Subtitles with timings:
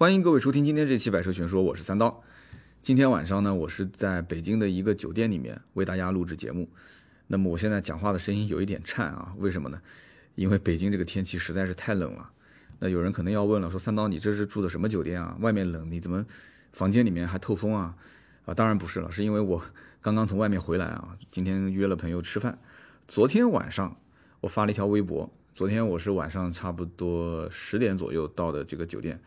[0.00, 2.22] 欢迎各位收听今天这期《百车全说》，我是三刀。
[2.80, 6.66] 今天晚上呢，我是在北京的一个酒店里面为大家录制节目。
[7.26, 9.78] 那么我现在讲话的声音有一点颤啊，为什么呢？
[10.36, 12.30] 因为北京这个天气实在是太冷了。
[12.78, 15.36] 那有人可能要问了，说三刀你这是住的什么酒店啊？
[15.40, 16.24] 外面冷，你怎么
[16.72, 17.94] 房间里面还透风啊？
[18.46, 19.62] 啊，当然不是了，是因为我
[20.00, 22.58] 刚刚从外面回来啊，今天约了朋友吃饭。
[23.06, 23.94] 昨天晚上
[24.40, 29.20] 我发了一条微博，昨天我是晚上差不多十点左右到的这个酒店。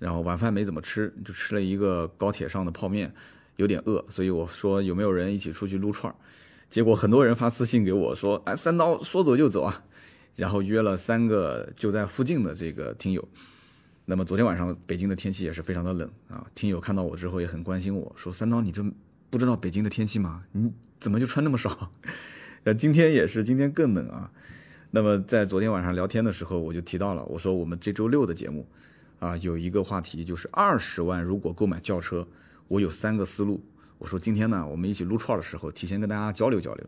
[0.00, 3.12] 然后晚饭没怎么吃，就吃了一个高铁上的泡面，
[3.56, 6.16] 有点饿，所以我说有没有人一起出去撸串儿？
[6.68, 9.84] 结果很多人发私信给我说，哎，三刀说走就走啊，
[10.36, 13.28] 然后约了三个就在附近的这个听友。
[14.06, 18.82] 那么昨天晚上北京的天气也是非常的冷啊，听友看到我之后也很关心我说，三刀你这
[19.28, 20.42] 不知道北京的天气吗？
[20.52, 21.92] 你怎么就穿那么少？
[22.64, 24.30] 呃，今天也是，今天更冷啊。
[24.92, 28.66] 那么在昨天晚上聊天的时候，我就提到了，我说我们这周六的节目。
[29.20, 32.26] 啊，有一个话题就是二十万如果购买轿车，
[32.68, 33.62] 我有三个思路。
[33.98, 36.86] 我说今天呢，我们一起撸串的时候，提前跟大家交流交流。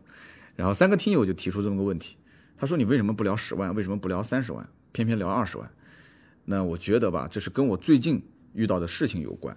[0.55, 2.17] 然后三个听友就提出这么个问题，
[2.57, 5.69] 他说你为什么不聊十万，为什么不聊三十万，偏偏聊二十万？
[6.45, 8.19] 那我觉得吧，这是跟我最近
[8.53, 9.55] 遇到的事情有关，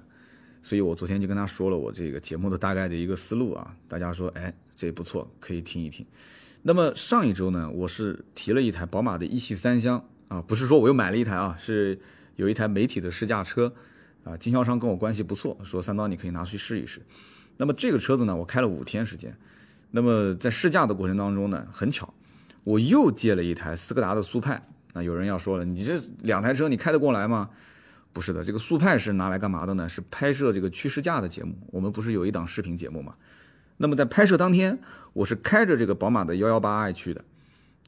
[0.63, 3.75] 所以我昨天就跟他说了我这个节目的大概的一个思路啊。
[3.89, 6.05] 大家说，哎，这不错，可以听一听。
[6.61, 11.99] 那么上一周呢，我是提了一台宝马的一系三厢啊，不是说我又买了一台啊，是。
[12.37, 13.73] 有一台媒体的试驾车，
[14.25, 17.03] 啊，经销商跟我关系不错，说三刀你可以拿去试一试。
[17.57, 19.37] 那么这个车子呢，我开了五天时间。
[19.93, 22.13] 那么在试驾的过程当中呢，很巧，
[22.65, 24.63] 我又借了一台斯柯达的速派。
[24.93, 27.49] 那有人要说了，你这两台车你开得过来吗？
[28.13, 29.89] 不是的，这个速派是拿来干嘛的呢？
[29.89, 31.55] 是拍摄这个趋势驾的节目。
[31.71, 33.15] 我们不是有一档视频节目吗？
[33.79, 34.79] 那么在拍摄当天，
[35.13, 37.25] 我是开着这个宝马的幺幺八 i 去的。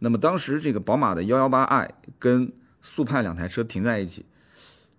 [0.00, 4.24] 那么当时这个宝马的幺幺八 i 跟速派两台车停在一起。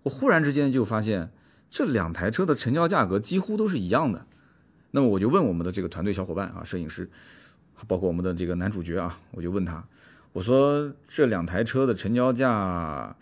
[0.04, 1.32] 我忽然之间就发现，
[1.70, 4.26] 这两台车的成交价格几乎都是一样的。
[4.92, 7.10] 那么我就问我们的这个团队小伙伴啊，摄影师，
[7.88, 9.84] 包括我们的这个男主角啊，我就问他，
[10.34, 13.16] 我说这两台车的成交价，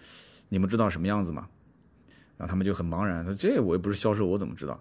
[0.50, 1.48] 你们知道什么样子吗？
[2.38, 4.80] 然后他们就很茫然，说这我又不是销售，我怎么知道？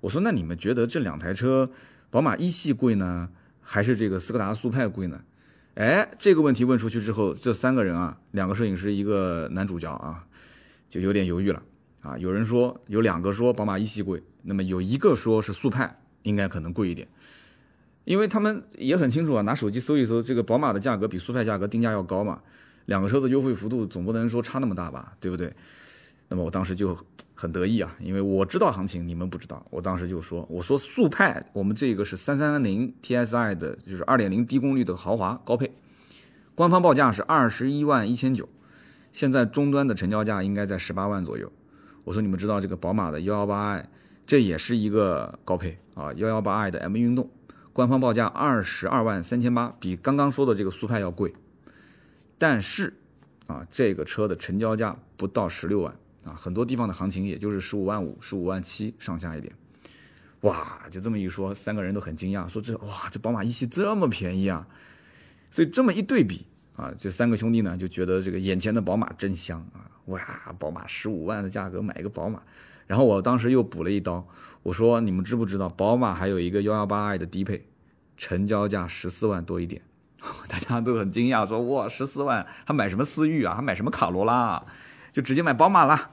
[0.00, 1.70] 我说那你们觉得这两台车，
[2.08, 3.28] 宝马一系贵呢，
[3.60, 5.20] 还是这个斯柯达速派贵呢？
[5.74, 10.24] 哎，这个问题问出去之后，这三个人啊，两个摄影师，一个男主角啊。
[10.92, 11.62] 就有点犹豫了
[12.02, 12.18] 啊！
[12.18, 17.08] 有人说有两个说宝马一系贵，那么有一个说是速派应该可能贵一点，
[18.04, 22.42] 因为他们也很清楚啊，拿手机搜一搜，这个宝马的价格比速派价格定价要高嘛，
[22.84, 25.50] 两个车子优惠幅度总不能说差那么大吧，对不对？
[26.28, 26.94] 那么我当时就
[27.32, 35.72] 很得意啊，因为我知道行情，你们不知道，我当时就说，我说速派我们这个是三三零 TSI 的，就是二点零低功率的豪华高配，
[36.54, 38.46] 官方报价是二十一万一千九。
[39.12, 41.50] 现在终端的成交价应该在十八万左右。
[42.04, 43.88] 我说你们知道这个宝马的幺幺八 i，
[44.26, 47.30] 这也是一个高配啊，幺幺八 i 的 M 运动，
[47.72, 51.34] 官方报价二十二万三千八，比刚刚说的这个速派要贵。
[52.38, 52.94] 但是
[53.46, 55.94] 啊，这个车的成交价不到十六万
[56.24, 59.54] 啊，很多地方的行情也就是十五万五、十五万七上下一点。
[60.40, 64.66] 哇，就这么一说，三个人都很惊讶，说这哇，这宝马一系这么便宜啊！
[65.52, 66.46] 所以这么一对比。
[66.82, 69.86] 啊，这三个兄弟呢就觉得这个眼前的宝马真香啊！
[70.06, 70.20] 哇，
[70.58, 72.42] 宝马十五万的价格买一个宝马，
[72.88, 74.26] 然后我当时又补了一刀，
[74.64, 77.68] 我说你们知不知道宝马还有一个幺幺八 i 的低配，
[78.16, 79.80] 成交价十四万多一点，
[80.48, 83.54] 大家都很惊讶，说哇十四万，还买什么思域啊？
[83.54, 84.64] 还买什么卡罗拉？
[85.12, 86.10] 就直接买宝马了。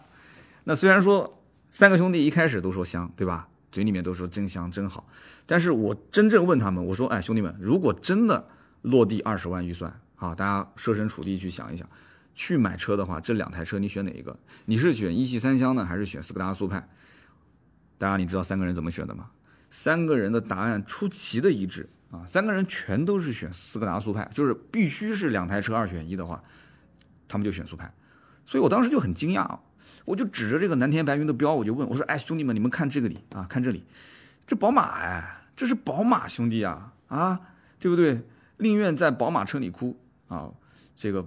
[0.65, 1.41] 那虽然说
[1.71, 3.47] 三个兄弟一开始都说香，对吧？
[3.71, 5.07] 嘴里面都说真香真好，
[5.47, 8.47] 但是我真正问他们，我说哎兄弟们，如果真的
[8.83, 9.99] 落地二十万预算。
[10.19, 11.87] 好，大家设身处地去想一想，
[12.35, 14.37] 去买车的话，这两台车你选哪一个？
[14.65, 16.85] 你是选一系三厢呢，还是选斯柯达速派？
[17.97, 19.31] 大家你知道三个人怎么选的吗？
[19.71, 22.25] 三个人的答案出奇的一致啊！
[22.27, 26.43] 三个人全都是选斯柯达速派，就是必须是两台车二选一的话，
[27.29, 27.89] 他们就选速派。
[28.45, 29.61] 所以我当时就很惊讶啊，
[30.03, 33.85] 我就指着这个蓝天白云的标，我就问我说：“哎，兄弟们，你们看这个里啊，看这里，
[34.45, 37.39] 这宝马哎，这是宝马兄弟啊啊，
[37.79, 38.23] 对不对？
[38.57, 39.97] 宁愿在宝马车里哭。”
[40.29, 40.49] 啊，
[40.95, 41.23] 这个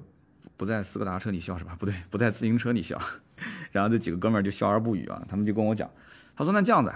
[0.57, 1.77] 不在斯柯达车里笑是吧？
[1.79, 2.99] 不对，不在自行车里笑。
[3.71, 5.23] 然后这几个哥们儿就笑而不语啊。
[5.29, 5.91] 他们就跟我讲，
[6.35, 6.91] 他说：“那这样子，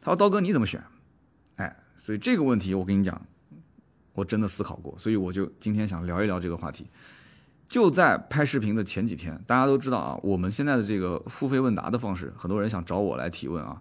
[0.00, 0.82] 他说刀哥你怎么选？”
[1.56, 3.20] 哎，所以这个问题我跟你讲，
[4.14, 6.86] 我真的思考过，所以我就今天想聊一聊这个话题。
[7.68, 13.80] 就在拍视频的前几天，大家都知道啊，我们现在的这个付费问答的方式，很多人想找我来提问啊。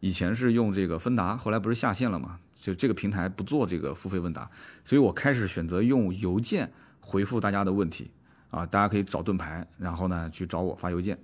[0.00, 2.38] 以前是用这个芬达，后来不是下线了嘛？
[2.54, 4.50] 就这个平台不做这个付费问答，
[4.84, 6.70] 所以我开始选择用邮件。
[7.06, 8.10] 回复大家的问题
[8.50, 11.16] 啊，大家可以找盾牌，然后呢去找我发邮件。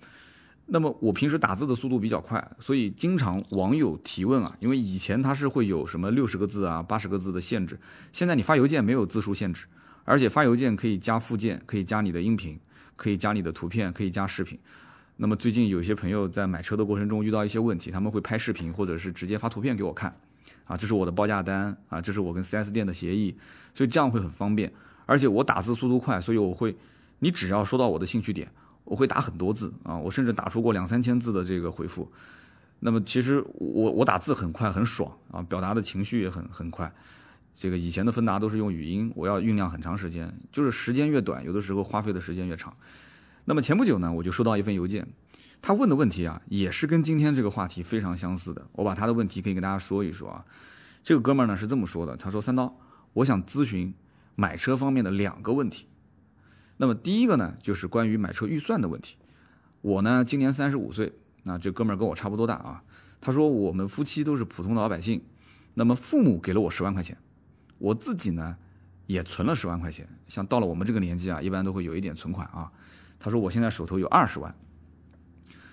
[0.66, 7.78] 那么我平时打字的速度比较快，所以经常网友提问啊，因为以前它是会有什么六十个字啊、八十个字的限制，
[8.12, 9.66] 现在你发邮件没有字数限制，
[10.04, 12.58] 而且发邮件可以加附件，可以加你的音频，
[12.94, 14.56] 可以加你的图片，可以加视频。
[15.16, 20.16] 那么最近有些朋友在买车的过程中遇到一些问题，他们会拍视频或者是直接发图片给我看，
[20.64, 23.36] 啊，这是我的报价单啊，这是我跟 4S 店的协议，
[23.74, 24.72] 所以这样会很方便，
[25.06, 26.76] 而且我打字速度快，所以我会，
[27.18, 28.50] 你只要说到我的兴趣点。
[28.84, 32.10] 我会打很多字啊，我甚至打出过两三千字的这个回复。
[32.80, 36.92] 那么其实我我打字很快很爽啊，表达的情绪也很很快。
[37.54, 42.76] 这个以前的芬达都是用语音，我要酝酿很长时间，就是时间越短，有的时候花费的时间越长。
[43.44, 45.06] 那么前不久呢，我就收到一份邮件，
[45.62, 48.66] 他问的问题啊，也是跟今天这个话题非常相似的。
[48.72, 50.44] 我把他的问题可以跟大家说一说啊。
[51.04, 52.76] 这个哥们儿呢是这么说的，他说：“三刀，
[53.12, 53.94] 我想咨询
[54.42, 55.86] 买车方面的两个问题。”
[56.78, 59.16] 那么第一个呢，就是关于买车预算的问题。
[59.82, 61.12] 我呢今年三十五岁，
[61.44, 62.82] 那这哥们儿跟我差不多大啊。
[63.20, 65.22] 他说我们夫妻都是普通的老百姓，
[65.74, 67.16] 那么父母给了我十万块钱，
[67.78, 68.56] 我自己呢
[69.06, 70.08] 也存了十万块钱。
[70.26, 72.72] 像到了我们这个年纪啊，一般都会有一点存款啊。
[73.20, 74.52] 他说我现在手头有二十万，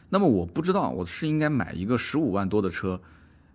[0.09, 3.01] 那么我不知道我是应该买一个十五万多的车，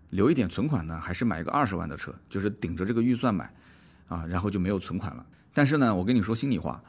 [0.09, 3.53] 留一点存款呢，还是买一个二十万的车，就是顶着这个预算买
[4.07, 5.25] 啊，然后就没有存款了。
[5.53, 6.81] 但是呢，我跟你说心里话。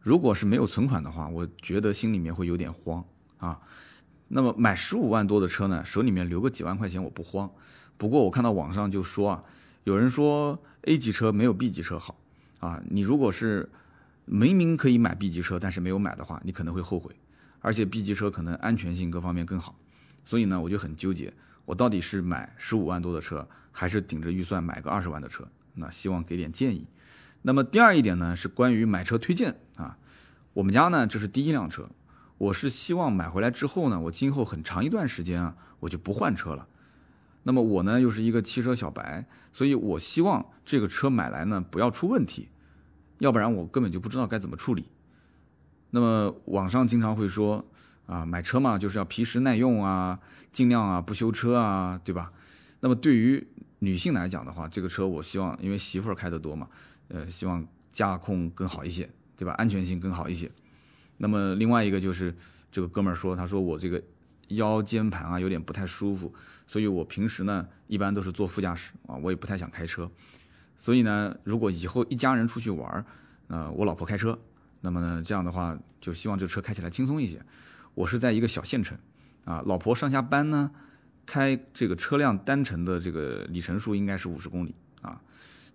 [0.00, 3.02] 如果是没有存款的话，我觉得心里面会有点慌
[3.38, 3.58] 啊。
[4.28, 7.50] 那么买十五万多的车呢，手里面留个几万块钱我不慌。
[7.96, 9.44] 不过我看到网上就说啊，
[9.84, 12.18] 有人说 A 级车没有 B 级车好
[12.60, 12.82] 啊。
[12.90, 13.70] 你如果是
[14.26, 17.14] 明明可以买 B 级车，但是没有买的话，你可能会后悔。
[17.60, 19.74] 而且 B 级车可能安全性各方面更好。
[20.26, 21.32] 所以呢，我就很纠结，
[21.64, 25.48] 我到底是买十五万多的车，还是顶着预算买个二十万的车？
[25.74, 26.86] 那希望给点建议。
[27.42, 29.98] 那么第二一点呢，是关于买车推荐啊。
[30.54, 31.88] 我们家呢，这是第一辆车，
[32.38, 36.66] 我是希望买回来之后呢，我今后很长一段时间啊，我就不换车了。
[37.42, 42.48] 那么我呢，又是一个汽车小白，所以我希望这个车买来呢，不要出问题，
[43.18, 44.86] 要不然我根本就不知道该怎么处理。
[45.90, 47.64] 那么网上经常会说
[48.06, 50.18] 啊，买车嘛，就是要皮实耐用啊，
[50.50, 52.32] 尽量啊不修车啊，对吧？
[52.80, 53.46] 那么对于
[53.84, 56.68] 女性来讲的话，这个车我希望，因为媳妇儿开的多嘛。
[57.08, 59.52] 呃，希望驾控更好一些，对吧？
[59.52, 60.50] 安全性更好一些。
[61.18, 62.34] 那么另外一个就是
[62.72, 64.02] 这个哥们儿说，他说我这个
[64.48, 66.32] 腰间盘啊有点不太舒服，
[66.66, 70.10] 所以我平时呢一般都是坐副驾驶啊，我也不太想开车。
[70.78, 73.04] 所以呢，如果以后一家人出去玩儿，
[73.48, 74.38] 呃，我老婆开车，
[74.80, 77.40] 那么呢这样的话就希望这车开起来轻松一些。
[77.94, 78.98] 我是在一个小县城，
[79.44, 80.70] 啊，老婆上下班呢
[81.26, 85.20] 开这个车辆单程的这个里程数应该是五十公里啊。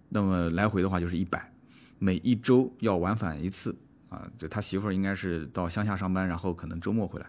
[0.09, 1.51] 那么来回的话就是一百，
[1.97, 3.75] 每一周要往返一次
[4.09, 4.27] 啊。
[4.37, 7.25] 就他媳妇儿应该是到乡下上班，然后可能周末回来。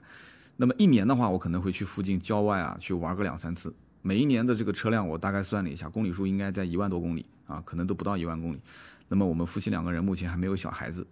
[0.56, 3.74] 那么一年的话，我可能会去附近郊外啊去玩个两三次。
[4.02, 8.60] 每一年的这个车辆我大概算了一下，公里数应该在一万多公里啊，可能都不到一万公里。
[9.08, 11.06] 那么我们夫妻两个人目前还没有小孩子。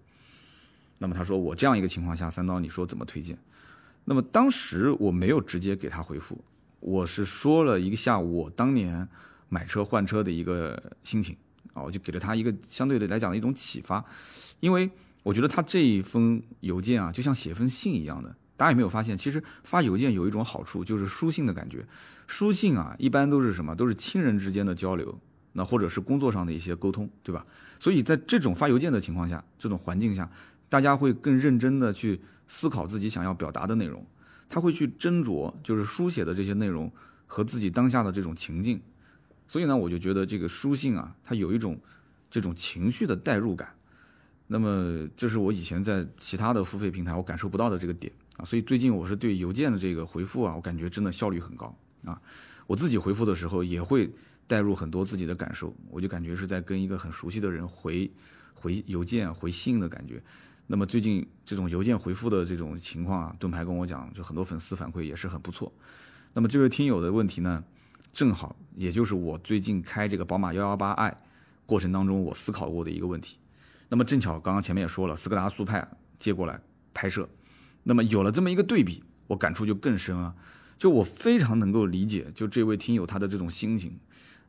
[0.99, 3.39] 那么他说我这样一个情况下，三刀你说怎么推荐？
[4.05, 6.43] 那么当时我没有直接给他回复，
[6.81, 9.09] 我是说了一个下午我当年
[9.49, 11.37] 买车换车的一个心情。
[11.75, 14.05] 啊，我就给了他一个相对的来讲的一种启发，
[14.59, 14.91] 因为
[15.23, 18.35] 我觉得他这一封邮件啊，就像写封信一样的。
[18.57, 21.87] 大家有没有发现，其实发邮件有一种好处，就是书信的感觉。
[22.27, 23.77] 书信啊，一般都是什么？
[23.77, 25.17] 都是亲人之间的交流，
[25.53, 27.47] 那或者是工作上的一些沟通，对吧？
[27.79, 30.29] 所以在这种发邮件的情况下，这种环境下，
[30.69, 34.05] 大家会更认真的去思考自己想要表达的内容，
[34.49, 36.91] 他会去斟酌，就是书写的这些内容
[37.27, 38.81] 和自己当下的这种情境。
[39.47, 41.79] 所以呢，我就觉得这个书信啊，它有一种
[42.31, 43.75] 这种情绪的代入感。
[44.47, 48.45] 那么，这是我以前在其他的付费平台我感受不到的这个点啊。
[48.45, 51.75] 所以最近我是对邮件的这个回复啊，我感觉真的效率很高
[52.05, 52.21] 啊。
[52.67, 54.11] 我自己回复的时候也会
[54.47, 58.11] 带入很多自己的感受，我就感觉是在跟一个很熟悉的人回
[58.55, 60.23] 回邮件、回信的感觉。
[60.71, 65.73] 那么最近这种邮件回复的这种情况啊，盾牌跟我讲，就很多粉丝反馈也是很不错。
[66.35, 67.65] 那么这位听友的问题呢？
[68.13, 71.17] 正好，也就是我最近开这个宝马幺幺八 i
[71.65, 73.39] 过程当中，我思考过的一个问题。
[73.89, 75.87] 那么正巧，刚刚前面也说了，斯柯达速派
[76.19, 76.61] 借过来
[76.93, 77.27] 拍摄，
[77.85, 80.35] 那么有了这么一个对比，我感触就更深啊。
[80.79, 83.99] 就我非常能够理解，就这位听友他的这种心情。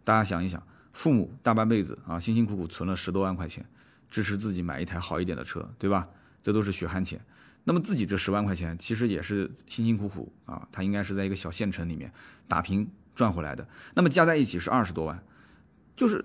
[0.04, 0.62] 大家想一想，
[0.92, 3.66] 父母大半辈子啊，辛辛苦苦存了十多万块钱，
[4.10, 6.08] 支持自己买一台好一点的车，对吧？
[6.42, 7.20] 这都是血汗钱。
[7.64, 12.12] 那么自己这十万块钱，其实也是辛辛苦苦啊，他应该是在一个小县城里面
[12.48, 12.90] 打拼。
[13.16, 15.22] 赚回来的，那么加在一起是二十多万，
[15.94, 16.24] 就是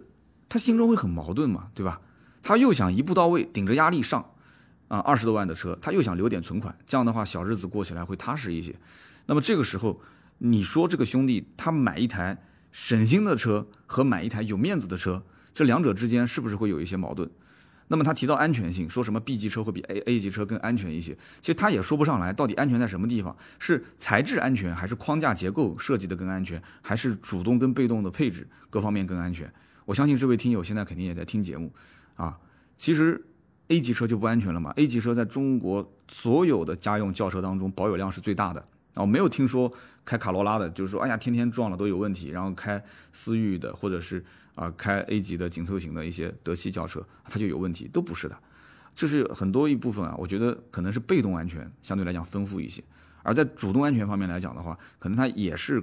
[0.49, 2.01] 他心中会很矛盾嘛，对吧？
[2.41, 4.25] 他又想一步到位，顶着压力上，
[4.87, 8.73] 啊二十多万的车，他又想留点存款，这样的话小日子过起来会踏实一些。
[9.27, 10.01] 那么这个时候，
[10.39, 17.29] 你说这个兄弟他买一台省心的车和买一台有面子的车，这两者之间是不是会有一些矛盾？
[17.95, 21.17] 那么他提到安全性，说什么 B 级车会比 A A 级车更安全一些？
[21.41, 23.37] 其实他也说不上来，到底安全在什么地方？
[23.61, 29.49] 是材质安全，还是框架结构设计的更安全，还是主动跟被动的配置各方面更安全？
[29.85, 31.73] 我相信这位听友现在肯定也在听节目，
[32.17, 32.37] 啊，
[32.77, 33.25] 其实
[33.69, 38.59] A 级车就不安全了嘛？A 级车在中国所有的家用轿车当中保有量是最大的
[38.95, 39.73] 啊，我没有听说
[40.05, 42.83] 开卡罗拉的，就是说哎呀天天撞了都有问题，然后开
[43.13, 44.25] 思域的或者是。
[44.55, 48.39] 啊，开 A 级的紧凑型的一些德系轿车，它就有问题，都不是的，
[48.95, 50.15] 这是很多一部分啊。
[50.17, 52.83] 我觉得可能是被动安全相对来讲丰富一些，
[53.23, 55.83] 而在主动安全方面来讲的话，可能它也是，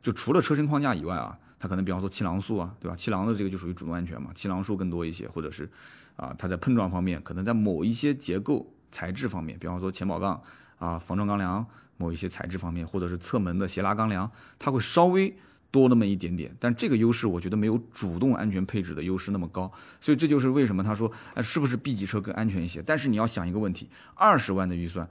[0.00, 2.96] 就除了车身框架以外啊，它可能比方说气囊素啊，对吧？
[2.96, 5.68] 气囊的这个就属于主动安全嘛，气囊数更多一些，或者是
[6.16, 10.40] 啊，它在碰撞方面，可能在某一些结构材质方面，比方说前保杠
[10.78, 11.66] 啊、防撞钢梁
[11.98, 15.36] 某一些材质方面，或者是侧门的斜拉钢梁，它会稍微。
[15.76, 22.82] 多那么一点点，但这个优势我觉得没有主动安全配置的优势那么高，所以这就是为什么他说，哎，是不是 B 级车更安全一些？
[22.82, 25.06] 但是你要想一个问题，二十万的预算，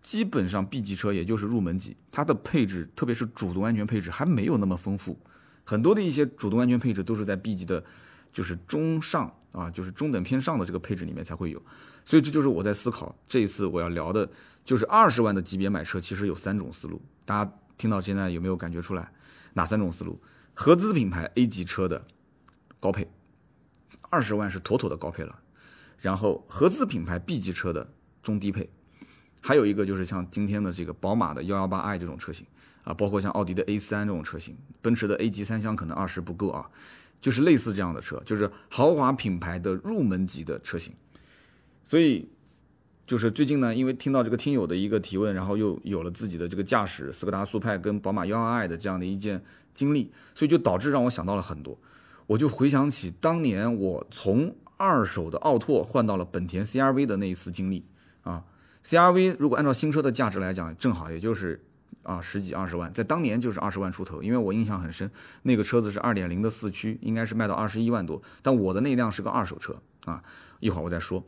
[0.00, 5.18] 基本上 B 级车也就是入门级，它的配置，特别是主动安全配置还没有那么丰富，
[5.64, 7.84] 很多的一些主动安全配置都是在 B 级的，
[8.32, 11.62] 就是中上啊，就是中等偏上的这个配置里面才会有，
[12.06, 14.28] 所以这就是我在思考这一次我要聊的，
[14.64, 19.10] 就是二十万的级别买车其实有三种思路，大家听到现在有没有感觉出来？
[19.54, 20.20] 哪三种思路？
[20.54, 22.04] 合资品牌 A 级车的
[22.80, 23.06] 高配，
[24.10, 25.38] 二十万是妥妥的高配了。
[25.98, 27.88] 然后合资品牌 B 级车的
[28.22, 28.68] 中低配，
[29.40, 32.46] 还有一个就是像今天的这个宝马的幺幺八 i 这种车型
[32.84, 36.70] 啊，包括像奥迪的 A 三这种车型，奔驰的 A 级三厢可能二十不够啊，
[37.20, 40.92] 就是类似这样的车，就是豪华品牌的入门级的车型。
[41.84, 42.28] 所以。
[43.08, 51.78] 就是最近呢，因为听到这个听友的一个提问，然后又有了自己的这个驾驶斯柯达速派跟宝马幺二 i 的这样的一件经历，所以就导致让我想到了很多。
[52.26, 57.82] 我就回想起当年我从二手的奥拓换到了本田 CRV 的那一次经历
[58.24, 58.44] 啊。
[58.84, 61.64] CRV 如果按照新车的价值来讲，正好也就是
[62.02, 64.22] 啊十几二十万，在当年就是二十万出头。
[64.22, 65.10] 因为我印象很深，
[65.44, 70.22] 那个车子是二点零的四驱，应该是卖到二十一万多，但我的那辆是个二手车啊。
[70.60, 71.24] 一会儿我再说。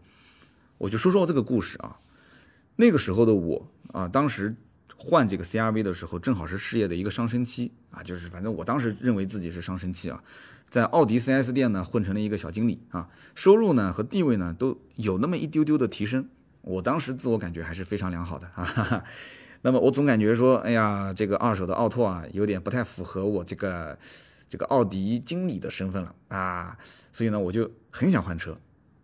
[0.80, 2.00] 我就说说这个故事啊，
[2.76, 4.56] 那个时候的我啊，当时
[4.96, 10.24] 换这个 CRV 的时候，正好是事业的一个上升期啊，就是反正我当时认为自己是上升期啊，
[10.70, 16.26] 在奥迪 4S 店呢混成了一个小经理啊，收入呢和地位呢都有那么一丢丢的提升，
[16.62, 19.04] 我当时自我感觉还是非常良好的啊，哈 哈
[19.60, 23.98] 那么我总感觉说，哎呀，这个二手的奥拓啊，有点不太符合我这个
[24.48, 26.78] 这个奥迪经理的身份了啊，
[27.12, 28.56] 所以呢，我就很想换车。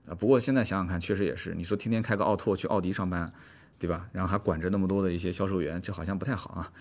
[0.09, 1.55] 啊，不过现在想想看，确实也是。
[1.55, 3.33] 你说天天开个奥拓去奥迪上班，
[3.79, 4.09] 对吧？
[4.13, 6.73] 然后还管着那么多的一些销售员，这好像不太好啊。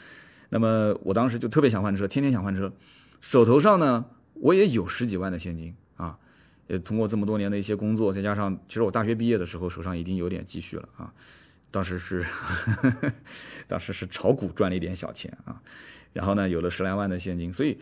[0.50, 2.72] 那么我当时就特别想换车，天天想换车，
[3.22, 4.05] 手头上呢
[4.36, 6.17] 我也有十几万的现金啊，
[6.67, 11.12] 也通过这么多年的一些工作，再加上其实我大学毕业的时候手上已经有点积蓄了啊，
[11.72, 12.24] 当时是
[13.67, 15.60] 当时是炒股赚了一点小钱啊，
[16.13, 17.77] 然后呢有了十来万的现金，所以。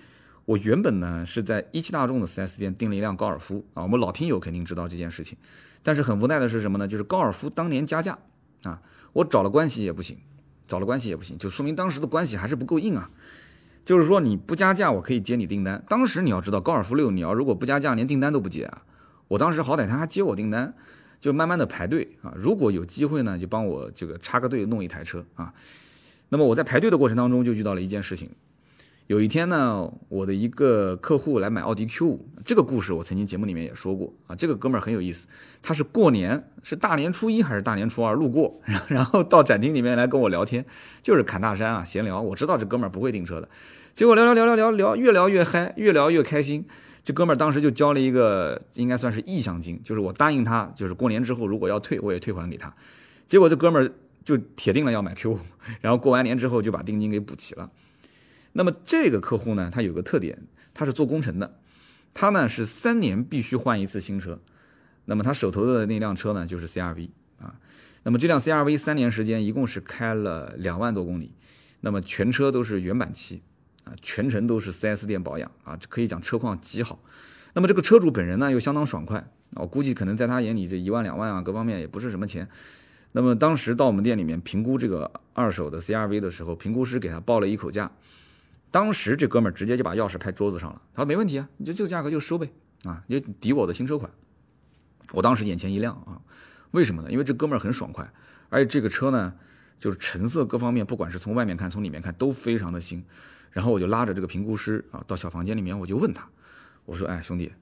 [0.45, 5.37] 我原本呢是在一汽大众的 4S 店订了一辆高尔夫啊，我们老听友肯定知道这件事情，
[5.81, 6.87] 但是很无奈的是什么呢？
[6.87, 8.17] 就是高尔夫当年加价
[8.63, 8.81] 啊，
[9.13, 10.17] 我找了关系也不行，
[10.67, 13.09] 找了关系也不行，就说明当时的关系还是不够硬啊。
[13.85, 15.83] 就是说你不加价，我可以接你订单。
[15.89, 18.81] 当时你要知道，高尔夫六你要如果不加价，连订单都不接啊。
[19.27, 20.73] 我当时好歹他还接我订单，
[21.19, 22.33] 就慢慢的排队啊。
[22.35, 25.53] 如果有机会呢，就帮我这个插个队弄一台车啊。
[26.29, 28.29] 那么我在排队的过程当中就遇到了一件事情。
[29.07, 34.35] 有一天呢，我的一个客户来买奥迪 Q 五，这个故事我曾经节目里面也说过啊。
[34.35, 35.27] 这个哥们儿很有意思，
[35.61, 40.65] 他是过年是大年初一还是大年初二路过， 然后到展厅里面来跟我聊天，
[41.01, 42.21] 就是侃大山啊，闲聊。
[42.21, 43.49] 我知道这哥们儿不会订车的，
[43.93, 46.65] 结果聊聊聊聊聊聊，越聊越嗨，越聊越开心。
[47.03, 52.73] 这哥们儿当时就交了一个应该算是意向金，就是我答应他，就是过年之后如果要退，我也退还给他。
[53.27, 53.91] 结果这哥们儿
[54.23, 55.39] 就铁定了要买 Q 五，
[55.81, 57.69] 然后过完年之后就把定金给补齐了。
[58.53, 60.37] 那么这个客户呢，他有个特点，
[60.73, 61.59] 他是做工程的，
[62.13, 64.39] 他呢是三年必须换一次新车，
[65.05, 67.55] 那么他手头的那辆车呢就是 CRV 啊，
[68.03, 71.33] 那么这辆 CRV 三年时间一共是开了两万多公里，
[71.81, 73.41] 那么全车都是原版漆
[73.83, 76.99] 啊，全程都是 4S 店保养啊，可以讲车况极好。
[77.55, 82.47] 那么这个车主本人呢又相当爽快，我估计可能在他眼里这一万两万啊，各方面也不是什么钱。
[83.13, 87.91] 那么当时到我们店里面评估这个二手的 CRV 的时候，评估师给他报了一口价。
[88.73, 92.51] 当时这哥们儿直接就把钥匙拍桌子上了，他说没问题啊，你就这个价格就收呗，
[92.85, 94.09] 啊，你抵我的新车款。
[95.11, 96.19] 我当时眼前一亮啊，
[96.71, 97.11] 为什么呢？
[97.11, 98.11] 因为这哥们儿很爽快，
[98.49, 99.31] 而且这个车呢，
[99.77, 103.05] 就是成色各方面，不管是从外面看，从里面看都非常的新。
[103.51, 106.27] 然后我就拉着这个评估师啊，到小房间里面，我就问他，
[106.85, 107.53] 我说：“哎，兄弟，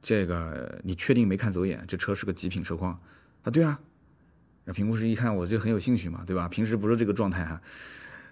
[0.00, 1.84] 这个你确定没看走眼？
[1.86, 2.98] 这车是个极品车况？”
[3.44, 3.78] 啊，对啊。
[4.64, 6.48] 那评估师一看，我就很有兴趣嘛，对吧？
[6.48, 7.60] 平时不是这个状态哈。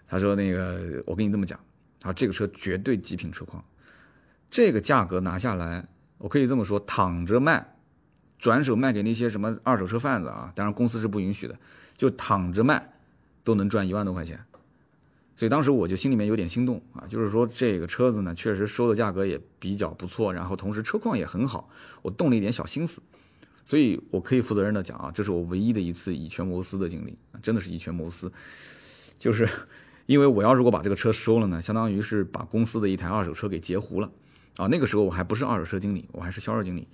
[0.09, 1.61] 他说：“那个， 我跟你这么讲，
[2.03, 3.65] 啊，这个车绝对极品车况，
[4.51, 5.87] 这个价格拿下来，
[6.19, 7.75] 我可以这么说，躺着卖，
[8.39, 11.59] 转手卖给那些什么二手车贩子啊，当然公司是不允许的，
[11.97, 12.93] 就躺着卖，
[13.45, 14.39] 都能赚一万多块钱。
[15.37, 21.69] 所以当时我就心里面有点心动啊，就是说这个车子呢，确实收的价格也比较不错，然后同时车况也很好，
[22.03, 23.03] 我动了一点小心思。”
[23.65, 28.31] 所以，我可以负责任的讲啊，这是我唯一的一次以权谋私的经历，真的是以权谋私。
[29.21, 29.49] 就是，
[30.13, 34.11] 因为我要如果把这个车收了呢，相当于是把公司的一台二手车给截胡了
[34.59, 34.67] 啊。
[34.67, 36.87] 那个时候我还不是二手车经理，我还是销售经理，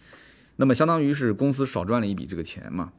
[0.57, 2.93] 那么相当于是公司少赚了一笔这个钱嘛。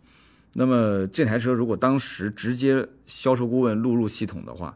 [0.54, 4.76] 那么这台车如果当时直接销售顾问录入系统的话，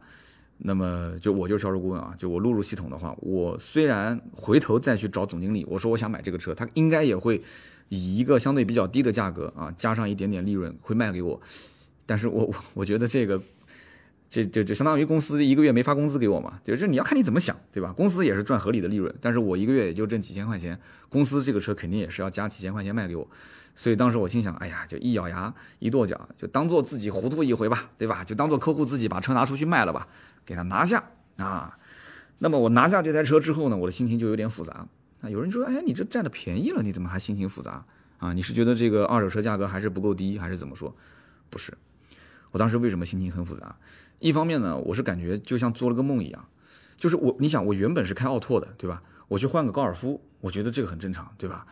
[0.60, 7.42] 那么就我就是销售顾问啊，就我录入系统的话，我虽然回头再去找总经理，我说我想买这个车，他应该也会。
[7.90, 11.40] 以一个相对比较低的价格啊，加上一点点利润会卖给我，
[12.08, 13.40] 但是我我觉得这个，
[14.34, 17.94] 这这这相当于公司一个月没发工资给我嘛，就是你要看你怎么想，对吧？
[17.96, 23.28] 公司也是赚合理的利润，但是我一个月也就挣几千块钱，公司这个车肯定也是要加几千块钱卖给我，
[23.76, 28.24] 所以当时我心想，哎呀，就一咬牙一跺脚，就当做自己糊涂一回吧，对吧？
[28.24, 30.08] 就当做客户自己把车拿出去卖了吧，
[30.44, 31.04] 给他拿下
[31.38, 31.78] 啊。
[32.40, 34.88] 那么我拿下这台车之后呢，我的心情就有点复杂。
[35.22, 37.86] 啊，有人说，哎，你这占了便宜了，你怎么还心情复杂
[38.18, 38.34] 啊？
[38.34, 40.92] 你是觉得这个二手车价格还是不够低，还是怎么说？
[41.52, 41.72] 不是，
[42.50, 43.76] 我当时为什么心情很复杂？
[44.24, 46.46] 一方面呢，我是感觉就像做了个梦一样，
[46.96, 49.04] 就是我，你想，我原本是开奥拓的，对吧？
[49.28, 51.68] 我去换个高尔夫，我觉得这个很正常，对吧？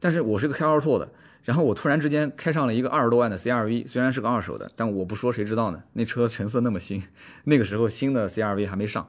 [0.00, 1.08] 但是我是个开奥拓的，
[1.44, 5.80] 然后我突然之间开上了一个二十多万的 CRV，虽然是个二手的，但我不说谁知道呢？
[5.92, 7.00] 那车成色那么新，
[7.44, 9.08] 那个时候新的 CRV 还没上，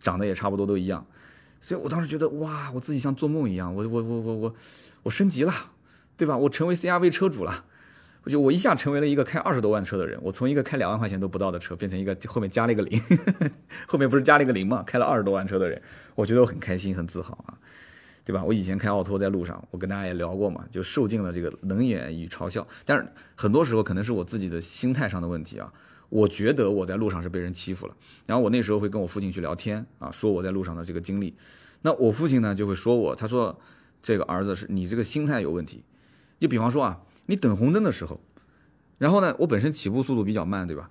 [0.00, 1.04] 长得也差不多都一样。
[1.60, 4.54] 所以我当时觉得哇，我自己像做梦一样，我我我我我
[5.02, 5.52] 我升级了，
[6.16, 6.36] 对吧？
[6.36, 7.64] 我成为 CRV 车主了，
[8.28, 10.18] 就我一下成为了一个开二十多万车的人。
[10.22, 13.00] 我从一个开两万块钱都不到的车，变成一个后面加了一个零，
[13.86, 14.82] 后面不是加了一个零嘛？
[14.82, 15.80] 开了二十多万车的人，
[16.14, 17.58] 我觉得我很开心，很自豪啊，
[18.24, 18.44] 对吧？
[18.44, 22.66] 我以前开奥拓在路上，我跟大家也聊过嘛，就受尽了这个冷眼与嘲笑。
[22.84, 25.72] 但是很多时候可能是我自己的心态上的问题啊。
[26.10, 31.36] 我觉得我在路上是被人欺负了，然后我那时候会跟我父亲去聊天啊，说我在路上的这个经历。
[31.82, 33.58] 那我父亲呢就会说我，他说
[34.02, 35.84] 这个儿子是你这个心态有问题。
[36.40, 36.98] 就比方说啊，
[37.30, 38.20] 你等红灯的时候，
[38.96, 40.88] 然后呢，我本身起步速度比较慢，对吧？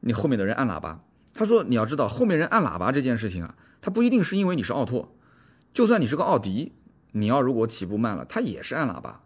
[0.00, 1.00] 你后面的人按喇叭，
[1.34, 5.14] 他说你要知道后面人按喇叭这件事情啊，他不一定是因为你是奥拓，
[5.74, 6.72] 就算你是个奥迪，
[7.12, 9.20] 你要如果起步慢了，他也是按喇叭。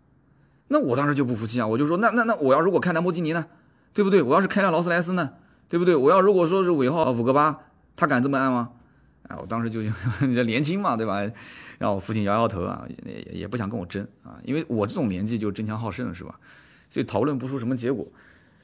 [0.68, 3.46] 那我当时就不服气啊，我就说那那那我要如果开兰博基尼呢？
[3.94, 4.20] 对不对？
[4.22, 5.30] 我要是开辆劳斯莱斯呢？
[5.68, 5.96] 对不对？
[5.96, 7.60] 我要如果说是尾号五个八，
[7.96, 8.70] 他敢这么按吗？
[9.28, 9.90] 啊，我当时就就
[10.44, 11.20] 年轻嘛，对吧？
[11.78, 16.40] 让我父亲摇摇头啊，也也不想跟我争啊，因为我这种年纪就争强好胜是吧？
[16.90, 18.06] 所以讨论不出什么结果。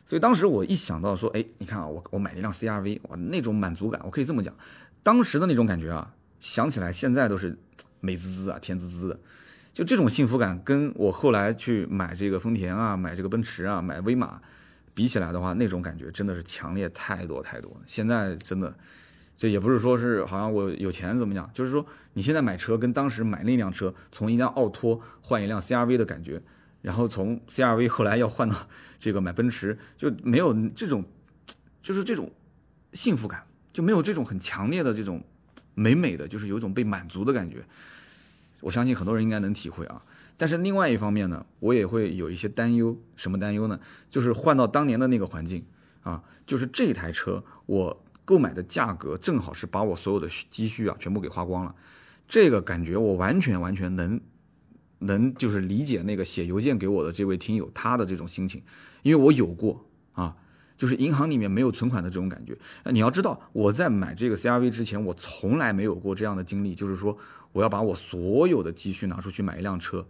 [0.07, 4.55] 所以当时我一想到说，哎，你看啊，我我买了一辆 CRV，哇，那种满足感，我可以这么讲，
[5.03, 7.57] 当时的那种感觉啊，想起来现在都是
[8.00, 9.18] 美滋滋啊，甜滋滋的。
[9.72, 14.40] 就这种幸福感，跟我后来去买这个丰田啊，买这个奔驰啊，买威马。
[14.96, 17.77] 比起来的话，那种感觉真的是强烈太多太多。
[17.85, 18.72] 现在真的，
[19.37, 26.40] 这也不是说是好像我有钱怎么讲，就是说你现在买车跟当时买那辆车，从一辆奥拓换一辆 CRV 的感觉，
[26.83, 28.57] 然后从 CRV 后来要换到
[28.99, 31.05] 这个买奔驰，就没有这种，
[31.83, 32.31] 就是这种
[32.92, 35.23] 幸福感，就没有这种很强烈的这种
[35.75, 37.64] 美美的，就是有一种被满足的感觉。
[38.61, 40.01] 我相信很多人应该能体会啊。
[40.37, 42.97] 但是另外一方面呢，我也会有一些担忧。
[43.14, 43.79] 什么担忧呢？
[44.11, 45.64] 就是换到当年的那个环境
[46.03, 51.75] 啊，就是这台车我购买的价格正好是把我所有的积蓄啊全部给花光了。
[52.27, 54.21] 这个感觉我完全完全能
[55.01, 58.63] 能就是理解那个写邮件给我的这位听友他的这种心情，
[59.03, 60.35] 因为我有过啊，
[60.79, 62.57] 就是银行里面没有存款的这种感觉。
[62.91, 67.17] 你要知道我在买这个 CRV 之前，我从来没有过这样的经历，就是说
[67.53, 70.07] 我要把我所有的积蓄拿出去买一辆车。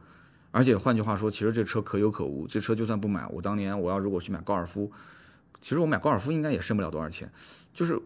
[0.53, 2.47] 而且换句话说，其实这车可有可无。
[2.47, 4.93] 这车就算不买，我当年我要如果去买高尔夫，
[5.61, 7.29] 其实我买高尔夫应该也剩不了多少钱。
[7.75, 8.01] 就是，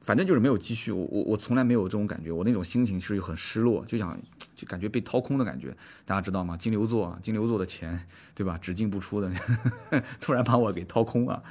[0.00, 0.92] 反正就是没有积蓄。
[0.92, 4.20] 我我我从来没有这种感觉，我那种心情是很失落，就想
[4.54, 5.74] 就感觉被掏空的感觉。
[6.04, 6.56] 大家知道吗？
[6.56, 8.58] 金牛座啊，金牛座的钱，对吧？
[8.60, 9.32] 只进不出的，
[10.20, 11.42] 突然把我给掏空了。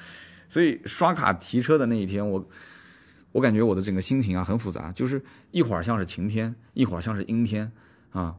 [0.50, 2.48] 所以刷卡提车的那一天，我
[3.32, 7.72] 我感觉我的整个心情啊很复杂，就是一会儿像是晴天，一会儿像是阴天
[8.12, 8.36] 啊。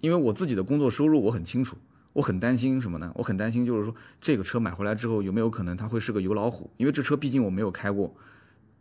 [0.00, 1.76] 因为我自己的工作收入我很清楚，
[2.12, 3.10] 我很担心什么呢？
[3.14, 6.70] 我很担心就是说这个车买回来之后有没有可能它会是个油老虎？
[6.76, 8.14] 因为这车毕竟我没有开过，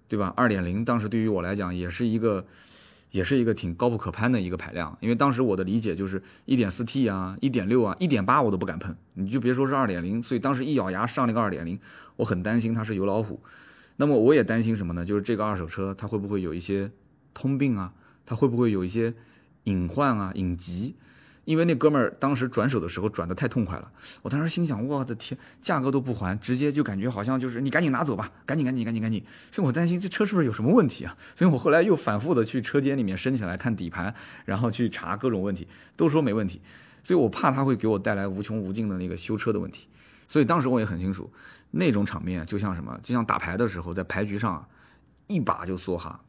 [0.07, 0.33] 对吧？
[0.35, 2.45] 二点零当时对于我来讲也是一个。
[3.09, 11.79] 也是一个挺高不可攀的一个排量，因为当时我的理解就是一点四 T 啊、一点六啊、一点八我都不敢碰，你就别说是二点零，所以当时一咬牙上了个二点零，
[12.17, 13.41] 我很担心它是油老虎。
[13.95, 15.05] 那么我也担心什么呢？
[15.05, 16.91] 就是这个二手车它会不会有一些
[17.33, 17.93] 通病啊？
[18.25, 19.13] 它会不会有一些
[19.63, 20.93] 隐患啊、隐疾？
[21.47, 23.89] 因为那哥们儿当时转手的时候转的太痛快了，
[24.21, 31.15] 我当时心想，我的天，价格都不还，直接就感觉好像就是你赶紧拿走吧，赶紧赶紧赶紧赶紧，所以我担心这车是不是有什么问题啊？
[31.38, 36.60] 所以我后来又反复的去车间里面升起来看底盘，然后去查各种问题，都说没问题，
[37.01, 39.88] 所以我怕他会给我带来无穷无尽的那个修车的问题，
[40.27, 41.31] 所以当时我也很清楚，
[41.71, 44.67] 那种场面就像什么，就像打牌的时候在牌局上，
[45.27, 46.19] 一把就梭哈。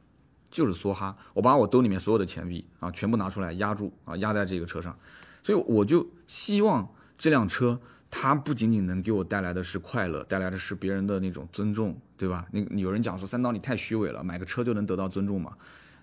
[0.50, 4.98] 就是梭哈，我把我兜里面所有的钱币啊，全部拿出来压住啊，压在这个车上，
[5.42, 7.80] 所以我就希望这辆车
[8.10, 12.46] 它不仅仅能给我带来的是快乐，带来的是别人的那种尊重，对吧？
[12.50, 15.56] 那有人讲说三刀你太虚伪了，买个车就能得到尊重吗？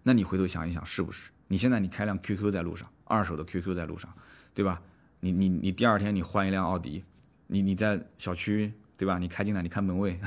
[0.04, 1.32] 那你回头想一想，是不是？
[1.48, 4.14] 你现在你开辆 QQ 在路上，二手的 QQ 在路上，
[4.54, 4.82] 对吧？
[5.22, 7.04] 你你你第二天你换一辆奥迪，
[7.48, 8.74] 你你在小区。
[8.98, 9.18] 对吧？
[9.18, 10.20] 你开进来，你看门卫，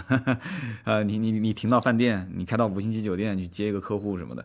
[0.85, 4.45] 呃，你你你停到饭店，你开到五星级酒店去接一个客户什么的，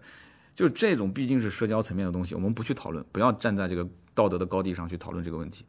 [0.55, 5.65] 就这种毕竟是社交层面的东西，我们不去讨论，不要站在这个道德的高地上去讨论这个问题。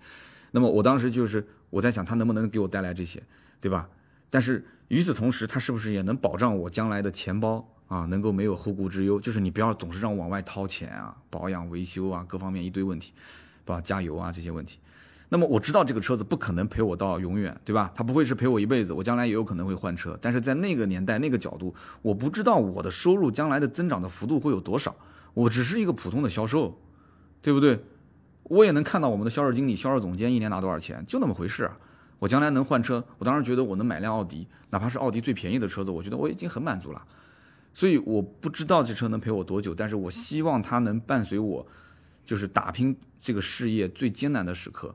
[0.52, 3.22] 那么我当时就是我在想，他能不能给我带来这些，
[3.60, 3.88] 对吧？
[4.30, 9.20] 但是与此同时，他是不是也能保障我将来的钱包啊，能够没有后顾之忧？
[9.20, 13.12] 就是你不要总是让我往外掏钱啊，保养维修啊，各方面一堆问题，
[13.64, 13.80] 吧？
[13.80, 14.78] 加油啊这些问题。
[15.34, 17.90] 那么我知道这个车子不可能陪我到永远，对吧？
[17.92, 20.16] 它不会是陪我一辈子，我将来也有可能会换车。
[20.22, 24.94] 但是在那个年代、那个角度，我不知道我的收入将来的增长的幅度会有多少。
[25.32, 26.80] 我只是一个普通的销售，
[27.42, 27.82] 对不对？
[28.44, 31.76] 我也能看到我们的销售经理、销售总监一年拿多少钱，就那么回事啊。
[32.20, 37.04] 我将来能换车，我当时觉得我能买辆奥迪，哪怕是奥迪最便宜的车子，我觉得我已经很满足了。
[37.72, 41.66] 所以我不知道这车能陪我多久，但是我希望它能伴随我，
[42.24, 44.94] 就是打拼这个事业最艰难的时刻。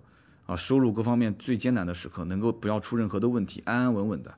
[0.50, 4.34] 啊，收入各方面最艰难的时刻，能够不要出任何的问题，安安稳稳的。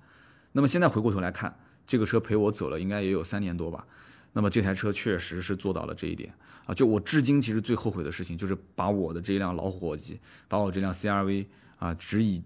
[0.51, 3.87] 那么现在回过头来看，这个车陪我走了，应该也有三年多吧。
[4.33, 6.33] 那么这台车确实是做到了这一点
[6.65, 6.73] 啊。
[6.73, 10.19] 就我至今其实最后悔的事情，就是把我的这一辆老伙计，
[10.49, 11.45] 把我这辆 CRV
[11.79, 12.43] 啊，只以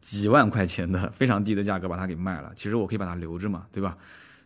[0.00, 2.52] 几万块钱的非常低的价格把它给卖了。
[2.56, 3.96] 其实我可以把它留着嘛，对吧？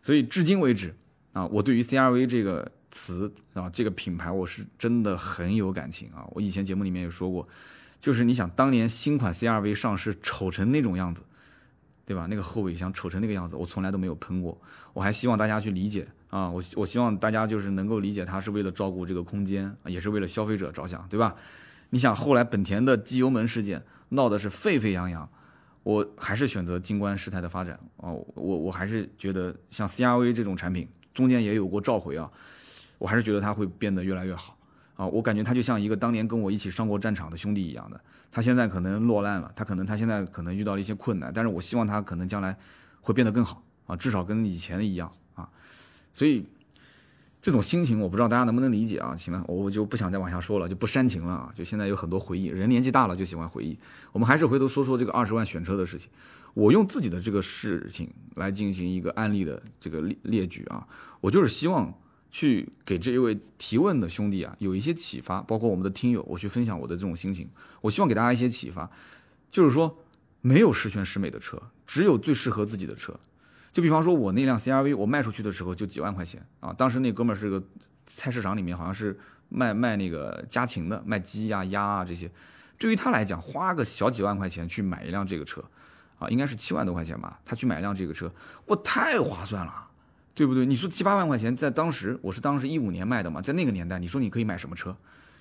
[0.03, 0.95] 所以至今为止
[1.33, 6.29] 啊，我对于 CRV 这个词啊，这个品牌，我是真的很有感情啊。
[6.33, 7.49] 我以前节目里面也说过。
[8.01, 11.23] 就是你想当年新款 CRV 上市丑成那种样子，
[12.07, 12.27] 对吧？
[12.31, 14.61] 那个后备箱丑成那个样子，我从来都没有喷过。
[14.93, 21.37] 我还希望大家去理解啊，我我希望大家就是能够理解，它是为了照顾这个空间，也是为了消费者着想，对吧？
[21.91, 25.29] 你想后来本田的机油门事件闹的是沸沸扬扬，
[25.83, 28.11] 我还是选择静观事态的发展啊。
[28.13, 32.31] 我我还是觉得像 CRV 这种产品中间也有过召回啊，
[32.99, 34.57] 我还是觉得它会变得越来越好。
[35.01, 37.99] 啊，我感觉他就像一个当年跟我一起上过战场的兄弟一样的，
[38.31, 42.55] 他现在可能落难了，他可能他现在可能遇到了一些困难，但是我希望他可能将来
[43.01, 45.49] 会变得更好啊，至少跟以前一样啊，
[46.13, 46.45] 所以
[47.41, 49.17] 这种心情我不知道大家能不能理解啊？
[49.17, 53.79] 行了，我就不想再往下说了，就不煽情了啊，就现在有很多回忆，人年纪大了就喜欢回忆，
[54.13, 56.11] 我们还是回头说说这个二十万选车的事情，
[56.53, 60.87] 我用自己的这个事情来进行一个案例的这个列列举啊，
[61.23, 61.91] 我就是希望。
[62.31, 67.49] 去给这一位提问的兄弟啊，有一些启发，包括我们的听友，我去分享我的这种心情。
[67.81, 68.89] 我希望给大家一些启发，
[69.51, 69.99] 就是说，
[70.41, 73.19] 没有十全十美的车，只有最适合自己的车。
[73.73, 76.73] 就比方说，我那辆 CRV，我卖出去的时候就几万块钱啊。
[76.73, 77.63] 当时那哥们儿是个
[78.07, 82.31] 菜市场里面，好像是卖卖那个家禽的，卖鸡呀、鸭啊这些。
[82.79, 85.63] 对于他来讲，花个小几万块钱去买一辆这个车，
[86.19, 88.33] 啊，应该是七万多块钱吧，他去买一辆这个车，
[88.67, 89.90] 我太划算了。
[90.35, 90.65] 对不对？
[90.65, 94.97] 你说七八万块钱，在当时我是当时一五年卖的嘛，在那个年代，你说你可以买什么车？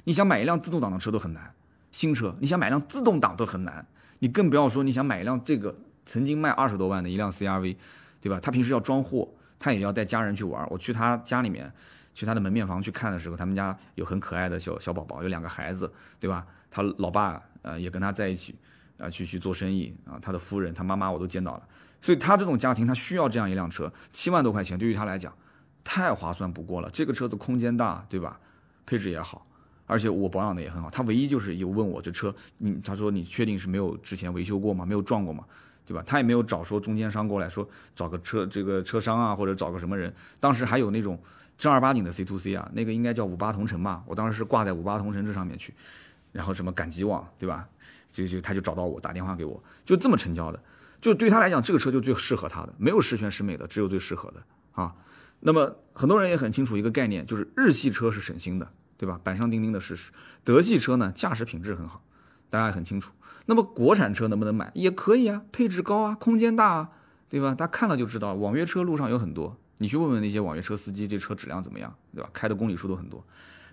[0.05, 1.53] 你想买一辆自动挡的车都很难，
[1.91, 3.85] 新车你想买辆自动挡都很难，
[4.19, 5.75] 你更不要说你想买一辆这个
[6.05, 7.75] 曾经卖二十多万的一辆 CRV，
[8.19, 8.39] 对吧？
[8.41, 10.67] 他平时要装货，他也要带家人去玩。
[10.69, 11.71] 我去他家里面，
[12.15, 16.45] 去他的门面房去看的时候，他们家有很可爱的小小宝宝，有两个孩子，对吧？
[16.71, 18.55] 他老爸呃也跟他在一起，
[18.97, 21.63] 啊去去做生意啊，他的夫人他妈妈我都见到了。
[22.01, 25.33] 所以他这种家庭，他需要这样一辆车，七万多块钱对于他来讲，
[25.83, 26.89] 太划算不过了。
[26.91, 28.39] 这个车子空间大，对吧？
[28.85, 29.45] 配置也好，
[29.85, 30.89] 而且我保养的也很好。
[30.89, 34.85] 他唯一就是有问我这车，你他说你确定是没有之前维修过吗？
[34.85, 35.43] 没有撞过吗？
[35.85, 36.03] 对吧？
[36.05, 40.13] 他也没有找说中间商过来说找个车这个车商啊，或者找个什么人。
[40.39, 41.19] 当时还有那种
[41.57, 44.03] 正儿八经的 C to C 啊，那个应该叫五八同城吧。
[44.05, 45.73] 我当时是挂在五八同城这上面去，
[46.31, 47.67] 然后什么赶集网，对吧？
[48.11, 50.59] 就就他就找到我打电话给我，就这么成交的。
[51.01, 54.93] 就对他来讲，这个车就最适合他的，没有十全十美的，只有最适合的啊。
[55.41, 59.19] 那么很多人也很清楚一个概念，就是日系车是省心的，对吧？
[59.23, 60.11] 板上钉钉的事实。
[60.43, 62.03] 德系车呢，驾驶品质很好，
[62.49, 63.13] 大家也很清楚。
[63.45, 64.69] 那么国产车能不能买？
[64.75, 66.89] 也可以啊，配置高啊，空间大啊，
[67.29, 67.55] 对吧？
[67.55, 72.29] 大家看了就知道，网约车路上有很多，你去问问那些网约车司机，这车质量怎么样，对吧？
[72.33, 73.25] 开的公里数都很多。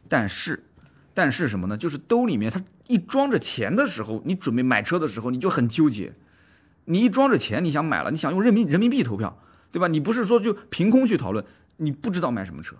[0.08, 0.64] 但是，
[1.12, 1.76] 但是什么呢？
[1.76, 6.14] 就是兜里面它一装着钱的时候，你准备买车的时候，你就很纠结。
[6.86, 9.38] 你一装着钱，你想买了，你想用人民人民币投票，
[9.70, 9.86] 对吧？
[9.88, 11.44] 你不是说就凭空去讨论，
[11.76, 12.76] 你不知道买什么车，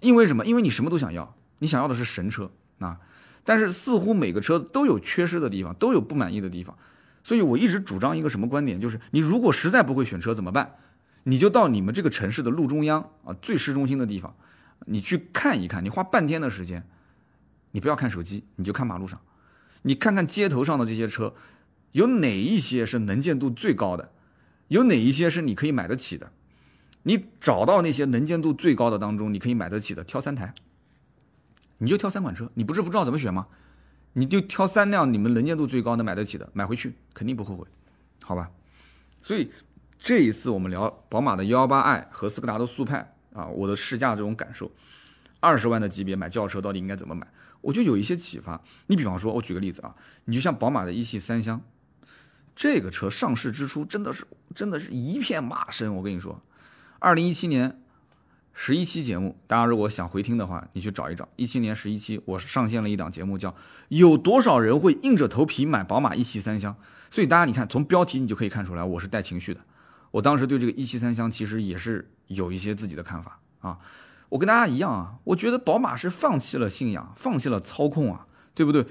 [0.00, 0.44] 因为什么？
[0.44, 2.98] 因为你什么都想要，你想要的是神车啊。
[3.44, 6.76] 但是似乎每个车都有缺失的地方，都有不满意的地方，
[7.24, 10.74] 所以我一直主张一个什么观点，就是你如果实在不会选车怎么办？
[11.22, 14.34] 你就到你们这个城市的路中央啊，最市中心的地方，
[14.86, 16.86] 你去看一看，你花半天的时间，
[17.70, 19.20] 你不要看手机，你就看马路上，
[19.82, 21.34] 你看看街头上的这些车。
[21.98, 24.12] 有哪一些是能见度最高的？
[24.68, 26.30] 有哪一些是你可以买得起的？
[27.02, 30.54] 你找到那些能见度最高的当中，你可以买得起的，挑三台，
[31.78, 32.48] 你就挑三款车。
[32.54, 33.48] 你不是不知道怎么选吗？
[34.12, 37.66] 你就挑三辆你们能见度最高的买得起的，买回去肯定不后悔，
[38.22, 38.48] 好吧？
[39.20, 39.50] 所以
[39.98, 44.70] 这一次我们聊宝马的幺幺八 i 和斯柯达的速派啊，我的试驾这种感受，
[45.40, 47.26] 二十万的级别买轿车到底应该怎么买？
[47.60, 48.62] 我就有一些启发。
[48.86, 51.60] 你比方说，我举个例子啊，你就像宝马的一系三厢。
[52.58, 56.42] 这个车上市之初真的是真的是一片骂声，我跟你说，
[56.98, 57.80] 二零一七年
[58.52, 63.54] 十一期节目，大家如果想回听的话，你去找一找，一七年十一期我上线了一档节目，叫
[63.90, 66.74] 有多少人会硬着头皮买宝马一系三厢？
[67.12, 69.60] 所以大家你看，从标题你就可以看出来，我是带情绪的。
[70.10, 73.78] 我当时对这个一系三厢其实也是有一些自己的看法啊。
[74.30, 78.84] 我跟大家一样啊，我觉得宝马是放弃了信仰，放弃了操控啊，对不对？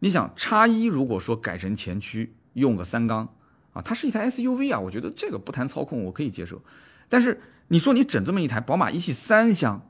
[0.00, 2.34] 你想叉一如果说改成前驱。
[2.56, 3.28] 用个三缸
[3.72, 6.62] 啊，它是一台 SUV 啊，我觉得这个不谈操控我可以接受。
[7.08, 9.88] 但是你说你整这么一台宝马一系三厢，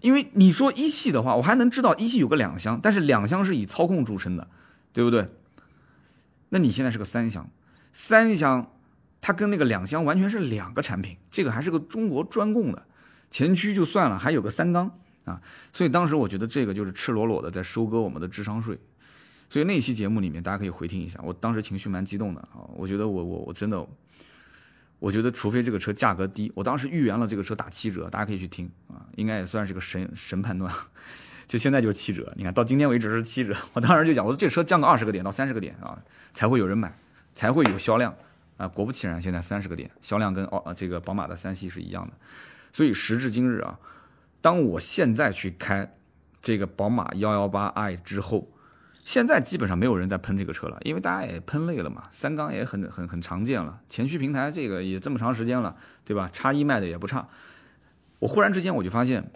[0.00, 4.48] 因为你说一系的话，我还能知道一系有个两厢，但是两厢是以操控著称的，
[4.92, 5.28] 对不对？
[6.48, 7.48] 那你现在是个三厢，
[7.92, 8.72] 三厢
[9.20, 12.86] 它跟那个两厢完全是两个产品，这个还是个中国专供的，
[13.30, 14.90] 前驱就算了，还有个三缸
[15.24, 15.40] 啊，
[15.72, 18.78] 所以当时我觉得这个就是赤裸裸的在收割我们的智商税。
[19.48, 21.20] 所以那期节目里面，大家可以回听一下。
[21.22, 23.86] 我当时情绪蛮激动的啊，我觉得我我我真的，
[24.98, 30.72] 我觉得除非这个车价格低，我当时预言了这个车打七折，大家可以去听啊，应该也算是个神神判断。
[31.46, 35.96] 就现在就是七折，你看到今天为止是七折，我当时就讲，我说这车降个二十个点到三十个点啊，
[36.34, 36.92] 才会有人买，
[37.36, 38.12] 才会有销量
[38.56, 38.66] 啊。
[38.66, 42.12] 果不其然，现在三十个点销量跟哦这个宝马的三系是一样的。
[42.72, 43.78] 所以时至今日啊，
[44.40, 45.94] 当我现在去开
[46.42, 48.48] 这个宝马幺幺八 i 之后。
[49.06, 52.08] 现在基本上没有人在喷这个车了，因为大家也喷累了嘛。
[52.10, 56.28] 三缸也很很很常见了，前驱平台这个也这么长时间了，对吧？
[56.32, 57.28] 叉一卖的也不差。
[58.18, 59.30] 我忽然之间我就发现，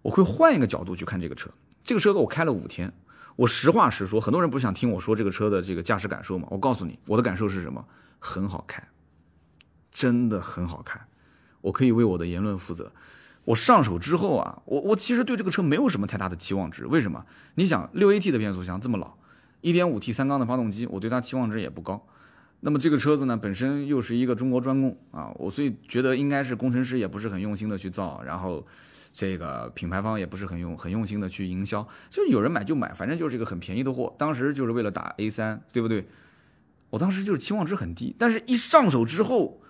[0.00, 1.50] 我会换一个角度去看这个车。
[1.84, 2.90] 这个车我开了五天，
[3.36, 6.48] 我实话实说，很多人不是想听我说这个车的这个驾驶感受吗？
[6.50, 7.84] 我告诉你，我的感受是什么？
[8.18, 8.82] 很好开，
[9.90, 10.98] 真的很好开，
[11.60, 12.90] 我可以为我的言论负责。
[13.44, 16.86] 我上手之后啊，我我其实对这个车没有什么太大的期望值。
[16.86, 17.24] 为什么？
[17.56, 19.14] 你想，六 AT 的变速箱这么老，
[19.60, 22.06] 一点五 T 三缸的发动机，我对它期望值也不高。
[22.60, 28.64] 那么这个车子呢，本身又是一个中国专供啊，我所以觉得应该是工程师也不是很用心的去造，然后
[29.12, 34.14] 这个品牌方也不是很用很用心的去营销，就有人买就买，反正就是一个很便宜的货。
[34.16, 36.06] 当时就是为了打 A 三，对不对？
[36.90, 39.60] 我当时就是期望值很低，但是一上手之后，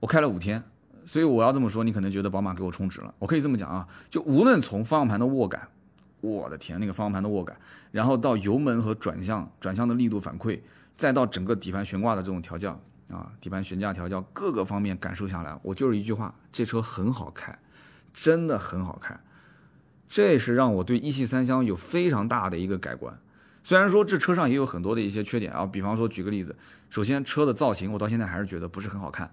[0.00, 0.62] 我开了五天。
[1.06, 3.14] 所以我要这么说，你可能觉得宝马给我充值了。
[3.18, 5.68] 我可以这么讲啊，就无论从方向盘的握感，
[6.20, 7.56] 我的天，那个方向盘的握感，
[7.92, 10.58] 然后到油门和转向转向的力度反馈，
[10.96, 17.56] 再到整个底盘悬挂的这种调教啊，底盘悬架调教各个方面感受下来，我就是一句话，这车很好开，
[18.12, 19.16] 真的很好开。
[20.08, 23.16] 这是让我对一系三厢有非常大的一个改观。
[23.62, 26.54] 虽然说这车上也有很多的一些缺点啊，比方说举个例子，
[26.90, 29.28] 首先车的造型，我到现在还是觉得不是很好看。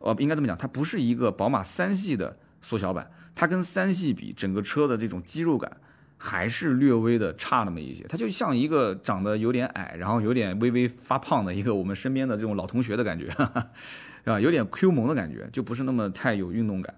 [0.00, 5.76] 呃，应该这么讲，它不是一个宝马三系的缩小版，它跟三系比，整个车的这种肌肉感
[6.18, 8.04] 还是略微的差那么一些。
[8.08, 13.36] 它就像一个长得有点矮，然后有点微微发胖的一个我们身边的这种老同学的感觉，是
[14.30, 14.40] 吧？
[14.40, 16.94] 有点 Q 萌的感觉，就不是那么太有运动感。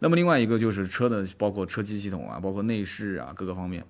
[0.00, 3.84] 那么另外一个就是车的，包括车机系统啊，包括内饰啊，各个方面。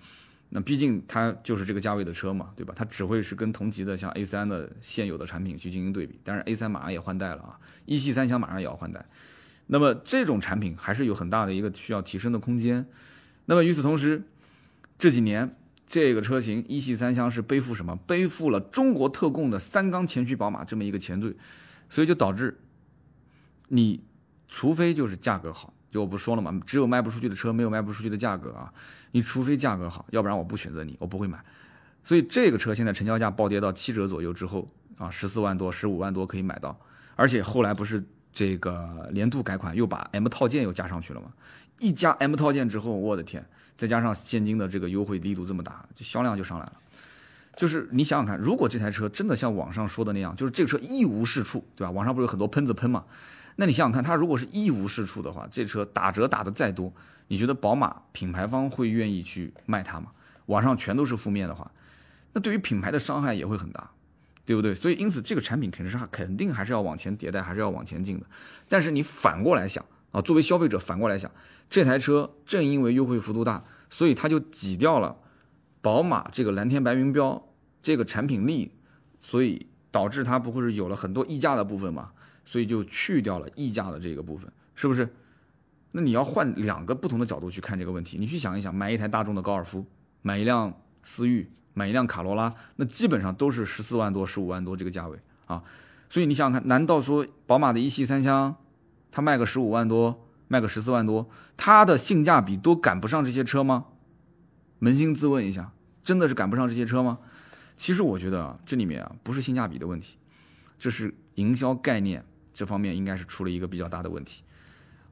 [0.51, 2.73] 那毕竟它就是这个价位的车嘛，对吧？
[2.77, 6.19] 它只会是跟同级的像 A3 的现有的产品去进行对比。
[6.23, 9.05] 但是 A3 马上也换代了啊，一系三厢马上也要换代。
[9.67, 12.87] 那么这种产品还是有很大的一个需要提升的空间。
[13.47, 14.23] 那么与此同时，
[14.97, 15.57] 这几年
[15.87, 17.97] 这个车型一系三厢是背负什么？
[18.07, 21.35] 背负了中国特供的三缸前驱宝马这么一个前缀，
[21.91, 22.59] 所以就导致
[23.69, 24.05] 你
[24.47, 28.73] 除非就是价格好，就我不说了嘛，只有卖不出去的车，没有卖不出去的价格啊。
[29.13, 31.43] 你除非价格好，要不然我不选择你，我不会买。
[32.03, 36.79] 所以这个车现在成交价暴跌到七折左右之后啊，十四万多、十五万多可以买到，
[37.15, 41.29] 而且后来不是这个年度改款又把 M 套件又加上去了吗？
[41.79, 43.45] 一加 M 套件之后，我的天！
[43.77, 46.73] 再加上现金的这个优惠力度这么大，就销量就上来了。
[47.57, 51.91] 就是你想想看，如果这台车真的像网上说的那样，就是这个车一无是处，对吧？
[51.91, 53.05] 网上不是有很多喷子喷嘛？
[53.57, 56.93] 那你想想看，它如果是一无是处的话，这车打折打的再多，
[57.29, 60.13] 你觉得宝马品牌方会愿意去卖它吗？
[60.47, 61.71] 网上全都是负面的话，
[62.33, 63.91] 那对于品牌的伤害也会很大，
[64.45, 64.75] 对不对？
[64.75, 68.27] 所以因此这个产品肯定是肯定还是要往前迭代，还是要往前进的。
[68.69, 71.31] 但是你反过来想啊，作为消费者反过来想。
[71.69, 75.17] 这台车正因为优惠幅度大，所以它就挤掉了
[75.81, 77.49] 宝马这个蓝天白云标
[77.83, 78.71] 这个产品力，
[79.19, 82.13] 所以导致它不会是有了很多溢价的部分嘛？
[82.45, 85.13] 所以就去掉了溢价的这个部分，是不是？
[85.97, 89.83] 那你要换两个不同的角度去看这个问题，你去想一想，买一台大众的高尔夫，
[90.21, 90.71] 买一辆
[91.03, 95.65] 思域，买一辆卡罗拉，那基本上都是十四万多、十五万多这个价位啊。
[96.11, 98.55] 所以你想想看，难道说宝马的一系三厢，
[99.11, 100.23] 它卖个十五万多？
[100.49, 103.87] 卖个十四万多，它的性价比都赶不上这些车吗？
[104.81, 107.19] 扪心自问一下，真的是赶不上这些车吗？
[107.79, 110.19] 其实我觉得啊，这里面啊不是性价比的问题，
[110.79, 114.43] 这是营销概念这方面应该是出了一个比较大的问题。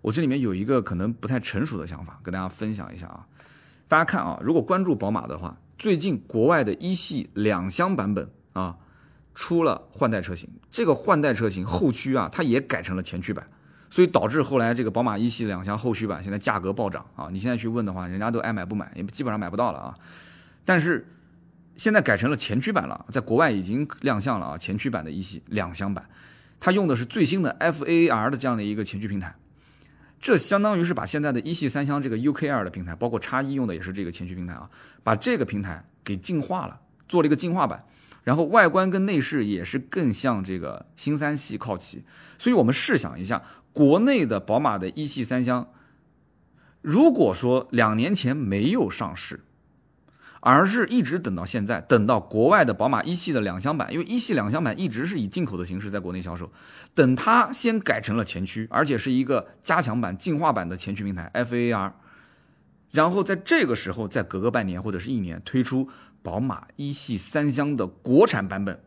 [0.04, 3.26] 我这里面有一个可能不太成熟的想法，跟大家分享一下啊。
[3.88, 8.76] 大家看啊，如果关注宝马的话，最近国外的一系两厢版本啊
[9.34, 13.48] 出了换代车型，这个换代车型后驱啊，它也改成了前驱版。
[13.88, 17.28] 所以导致后来这个宝马一系两厢后驱版现在价格暴涨啊！
[17.30, 19.94] 你现在去问的话，人家都爱买不买，也基本上买不到了啊。
[20.66, 21.06] 但是
[21.76, 24.58] 现在改成了前驱版了，在国外已经亮相了啊！
[24.58, 26.06] 前驱版的一系两厢版，
[26.60, 29.36] 它用的是最新的 FAR 的这样的一个前驱平台，
[30.24, 34.70] 这相当于是把现在的一系三厢这个 UKR 的平台，包括叉一用的也是这个前驱平台啊，
[35.02, 37.84] 把这个平台给进化了，做了一个进化版，
[38.22, 42.02] 然后外观跟内饰也是更向这个新三系靠齐。
[42.38, 43.42] 所以我们试想一下。
[43.74, 45.68] 国内的宝马的一系三厢，
[46.80, 49.40] 如果说两年前没有上市，
[50.46, 56.52] 而是一直等到现在，等到国外的宝马一系的两厢版，因为一系两厢版一直是以进口的形式在国内销售，
[56.94, 61.92] 等它先改成了前驱，而且是一个加强版、进化版的前驱平台 FAR，
[62.90, 65.88] 然后在这个时候再隔个半年或者是一年推出
[66.22, 68.84] 宝马一系三厢的国产版本，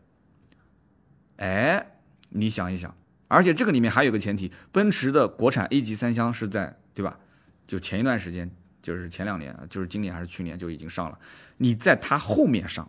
[1.38, 2.94] 哎，你想一想。
[3.26, 7.18] 而且这个里面还有个前提，奔驰的国产 A 级三厢是在对吧？
[7.66, 8.48] 就前一段时间，
[8.88, 11.18] 就是前两年，就是今年还是去年就已经上了。
[11.58, 12.88] 你在它后面上，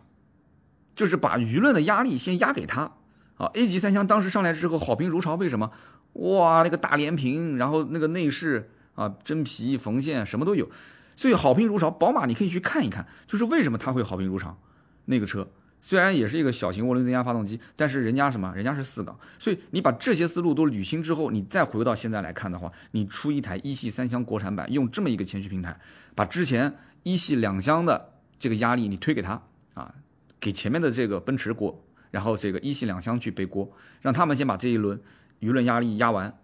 [0.96, 2.90] 就是把舆论的压力先压给他
[3.36, 3.50] 啊。
[3.52, 5.70] A 级三厢当时上来之后好评如潮，为什么？
[6.14, 10.70] 哇，那个大连屏，然后那个内饰啊，真皮缝线什么都有，
[11.16, 11.90] 所以好评如潮。
[11.90, 14.58] 宝马你可以去看一看，就是为什么它会好评如潮，
[15.04, 15.50] 那个车。
[15.82, 18.52] 虽然也是一个小型涡轮增压发动机，但是人家什么？
[18.54, 25.78] 人家是四缸，所以你把这些思路都捋清之后，你再回到现在来看的话，你出一台一系三厢国产版，用这么一个前驱平台，
[26.14, 29.42] 把之前一系两厢的这个压力你推给他
[29.74, 29.94] 啊，
[30.38, 35.00] 给前面的这个奔驰锅，然后这个一系两厢去背锅，让他们先把这一轮
[35.40, 36.38] 舆论压力压完，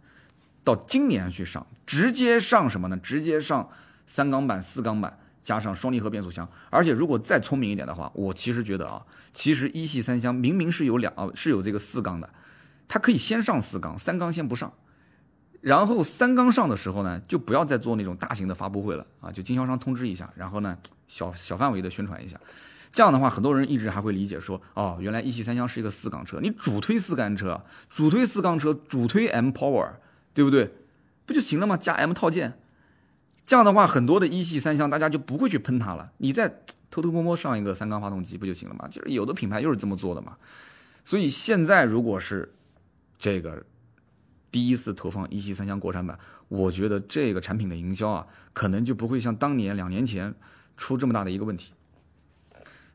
[0.65, 2.97] 到今年去上，直接上什么呢？
[2.97, 3.69] 直接上
[4.07, 5.19] 三缸版、四缸版。
[5.47, 9.01] 加上双离合变速箱，而且如果再聪明一点的话，我其实觉得啊，
[9.33, 12.29] 其实一系三厢明明是有两啊是有这个四缸的，
[12.89, 14.73] 它可以先上四缸，三缸先不上，
[15.61, 22.37] 然后三缸上的时候呢，就不要再做那种大型的发布会了啊，就经销商通知一下，然后呢小小范围的宣传一下，
[22.91, 29.91] 这样的话，很多人一直还会理解说，哦，原来一系三厢是一个四缸车，你主推四缸车，主推四缸车，主推 M Power，
[30.35, 30.73] 对不对？
[31.25, 31.77] 不就行了吗？
[31.77, 32.59] 加 M 套件。
[33.47, 36.13] 这样的话，很多的一系三厢大家就不会去喷它了。
[36.19, 38.89] 你再偷偷摸摸上一个三缸发动机不就行了吗？
[38.91, 40.37] 就是有的品牌又是这么做的嘛。
[41.05, 42.53] 所以现在如果是
[43.19, 43.65] 这个
[44.51, 46.19] 第一次投放一系三厢国产版，
[46.49, 50.35] 我觉得这个产品的营销啊，可能就不会像当年两年前
[50.77, 51.73] 出这么大的一个问题，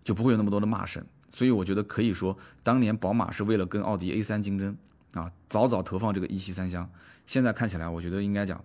[0.03, 1.01] 就不会有那么多的骂声。
[1.29, 4.75] 所以我觉得可以说，当年宝马是为了跟奥迪 A 三竞争
[5.13, 6.89] 啊，早早投放这个一系三厢。
[7.25, 8.61] 现在看起来，我觉得应该讲。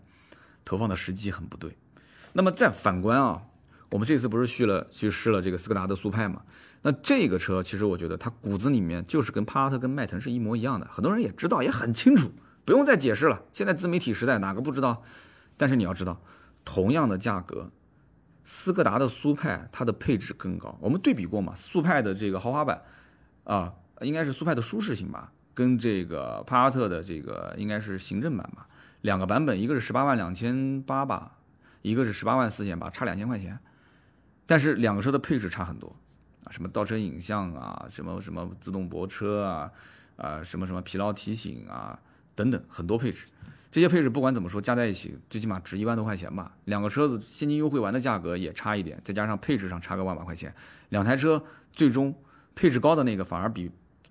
[0.67, 1.79] 投放的时机很不对，
[2.35, 3.41] 那么再反观啊，
[3.89, 6.43] 我们这次不是去了去试了这个斯柯达的速派嘛？
[6.83, 12.31] 那这个车其实我觉得它骨子里面就是跟帕萨特跟迈腾是一模一样的，很多人也知道也很清楚，
[12.65, 13.43] 不用再解释了。
[13.53, 15.03] 现在自媒体时代哪个不知道？
[15.57, 16.21] 但是你要知道，
[16.65, 17.71] 同样的价格，
[18.45, 20.77] 斯柯达的速派它的配置更高。
[20.81, 22.83] 我们对比过嘛，速派的这个豪华版
[23.45, 28.69] 啊，应该是速派的舒适型吧，跟这个帕萨特的这个应该是行政版吧，
[29.07, 31.39] 两个版本，一个是十八万两千八吧，
[31.83, 33.57] 一个是十八万四千八，差两千块钱。
[34.47, 35.95] 但是两个车的配置差很多
[36.43, 39.71] 啊，什么倒车影像啊，什么什么自动泊车啊，
[40.17, 41.97] 啊什么什么疲劳提醒啊
[42.35, 43.27] 等等很多配置。
[43.71, 46.53] 这些配置不管怎么说加在一起，最起码值一万多块钱吧。
[46.65, 50.53] 两个车子现金优惠完的价格也差一点，再加上配置上差个万把块钱，
[50.89, 51.41] 两台车
[51.73, 52.13] 最终
[52.57, 53.71] 配置高的那个反而比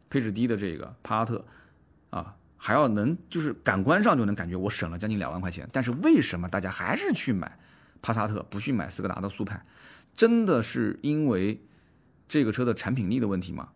[0.10, 1.46] 配置低的这个帕萨特
[2.12, 5.68] 啊还要能就是感官上就能感觉我省了将近两万块钱。
[5.72, 7.58] 但是为什么大家还是去买
[8.01, 9.64] 帕萨特，不去买斯柯达的速派？
[10.16, 11.62] 真的是因为
[12.28, 13.70] 这个车的产品力的问题吗？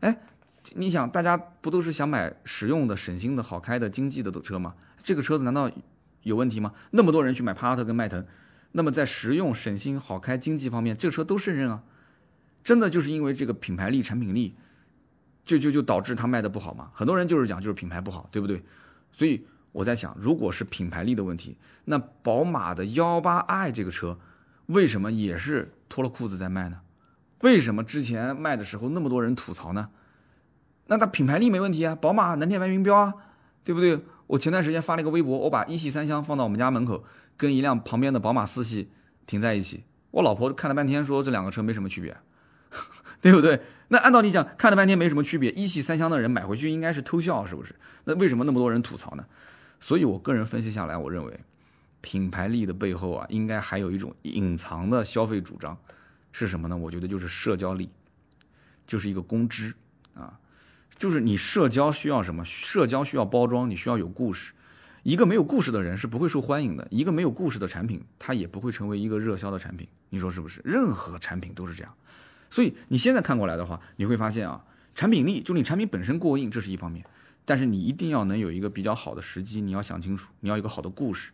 [0.00, 0.16] 哎，
[0.74, 4.74] 你想大家不都是想买实用的、省心的、好开的、经济的车吗？
[5.02, 5.70] 这个车子难道
[6.22, 6.72] 有问题吗？
[6.92, 8.24] 那么多人去买帕萨特跟迈腾，
[8.72, 11.82] 那么在实用、省心、好开、经济方面，这个车都胜任啊！
[12.62, 14.54] 真的就是因为这个品牌力、产品力，
[15.44, 16.90] 就就就导致它卖的不好嘛？
[16.92, 18.62] 很多人就是讲就是品牌不好，对不对？
[19.12, 24.18] 所以我在想，如果是品牌力的问题，那宝马的幺八 i 这个车
[24.66, 26.80] 为什么也是脱了裤子在卖呢？
[27.40, 29.88] 为什么之前卖的时候那么多人吐槽呢？
[30.86, 33.14] 那它品牌力没问题啊，宝马蓝天白云标啊，
[33.64, 34.00] 对不对？
[34.28, 37.04] 我前段时间发了一个微博，我把一系三厢放到我们家门口，
[37.36, 38.90] 跟一辆旁边的宝马四系
[39.26, 39.84] 停在一起。
[40.12, 42.16] 我老婆看了半天，说这两个车没什么区别，
[43.22, 43.58] 对不对？
[43.88, 47.74] 那按道理讲，看了半天没什么区别，一系三厢的人买回去应该是偷笑，是不是？
[48.04, 49.24] 那为什么那么多人吐槽呢？
[49.80, 51.40] 所以我个人分析下来，我认为
[52.00, 55.78] 品牌力的背后啊，应该还有一种隐藏的消费主张，
[56.32, 56.76] 是什么呢？
[56.76, 57.90] 我觉得就是社交力，
[58.86, 59.72] 就是一个公知
[60.14, 60.38] 啊。
[60.98, 62.44] 就是你社交需要什么？
[62.44, 64.52] 社交需要包装，你需要有故事。
[65.02, 69.86] 一个没有故事的人是不会受欢迎的，一个没有故事的产品，它也不会成为一个热销的产品。
[70.10, 70.60] 你说是不是？
[70.64, 71.92] 任何产品都是这样。
[72.52, 74.62] 所以你现在看过来的话，你会发现啊，
[74.94, 77.02] 产品力就你产品本身过硬，这是一方面，
[77.46, 81.32] 但是你一定要能有一个比较好的时机，你要想清楚，你要一个好的故事，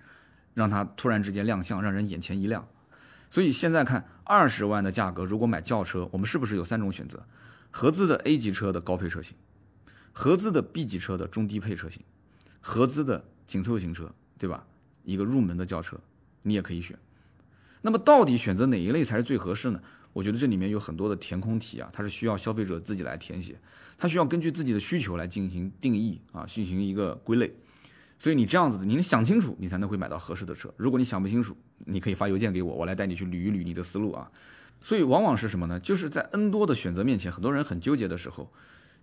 [0.55, 2.65] 让它突然之间亮相，让人眼前一亮。
[3.31, 7.27] 所以现在看二十万的价格，如果买轿车，我们是不是有三种选择？
[7.73, 9.37] 合资的 A 级车的高配车型。
[10.13, 12.03] 合资的 B 级车的中低配车型，
[12.61, 14.65] 合资的紧凑型车，对吧？
[15.05, 15.99] 一个入门的轿车，
[16.43, 16.99] 你也可以选。
[17.83, 19.81] 那么到底选择哪一类才是最合适呢？
[20.19, 23.57] 我觉得这里面有很多的填空题啊，它是需要消费者自己来填写，
[23.97, 27.55] 它需要根据自己的需求来进行定义啊，进行一个归类。
[28.19, 30.75] 所以你这样子的，你能想清楚，你才能会买到合适的车。
[30.77, 31.57] 如果你想不清楚，
[31.87, 34.29] 你可以发邮件给我，我来带你去捋一捋你的思路啊。
[34.81, 35.79] 所以往往是什么呢？
[35.79, 38.53] 就是在 N 多的选择面前，很多人很纠结的时候。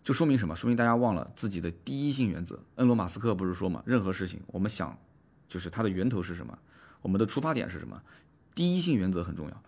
[0.03, 0.53] 就说明什么？
[0.53, 2.59] 说明大家忘了自己的第一性原则。
[2.75, 4.99] 恩罗马斯克不是说嘛，任何事情我们想，
[5.47, 6.59] 就是它的源头是什么，
[7.01, 8.01] 我们的出发点是什么？
[8.53, 9.63] 第一性原则很重要。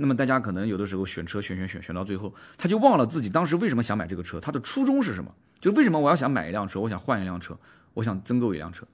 [0.00, 5.30] 那么大家可能有的时候选车选选选选到最后，他就忘了自己当时为什么想买这个车，他的初衷是什么？
[5.60, 7.54] 就为什么我要想买一辆车，我想换一辆车，
[7.92, 8.86] 我想增购一辆车。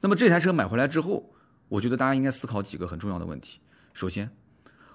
[0.00, 1.32] 那么这台车买回来之后，
[1.68, 3.60] 我觉得大家应该思考几个很重要的问题。
[3.94, 4.28] 首先，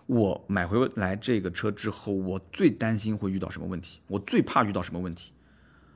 [0.08, 4.02] 我买回来这个车之后，我最担心会遇到什么问题？
[4.08, 5.32] 我最怕遇到什么问题？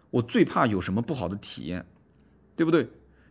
[0.10, 1.86] 我最怕有什么不好的体验，
[2.56, 2.88] 对不对？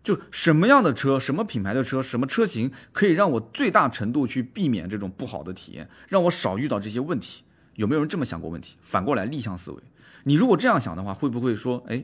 [0.08, 7.44] 就什么样的车、什么品牌的车、什么车型可以让我最大程度去避免这种不好的体验，让我少遇到这些问题？
[7.74, 8.78] 有没有人这么想过问题？
[8.80, 9.82] 反过来逆向思维，
[10.24, 12.02] 你如果这样想的话，会不会说，哎，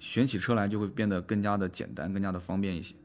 [0.00, 2.96] 选起车来就会变得更加的简单、更加的方便一些？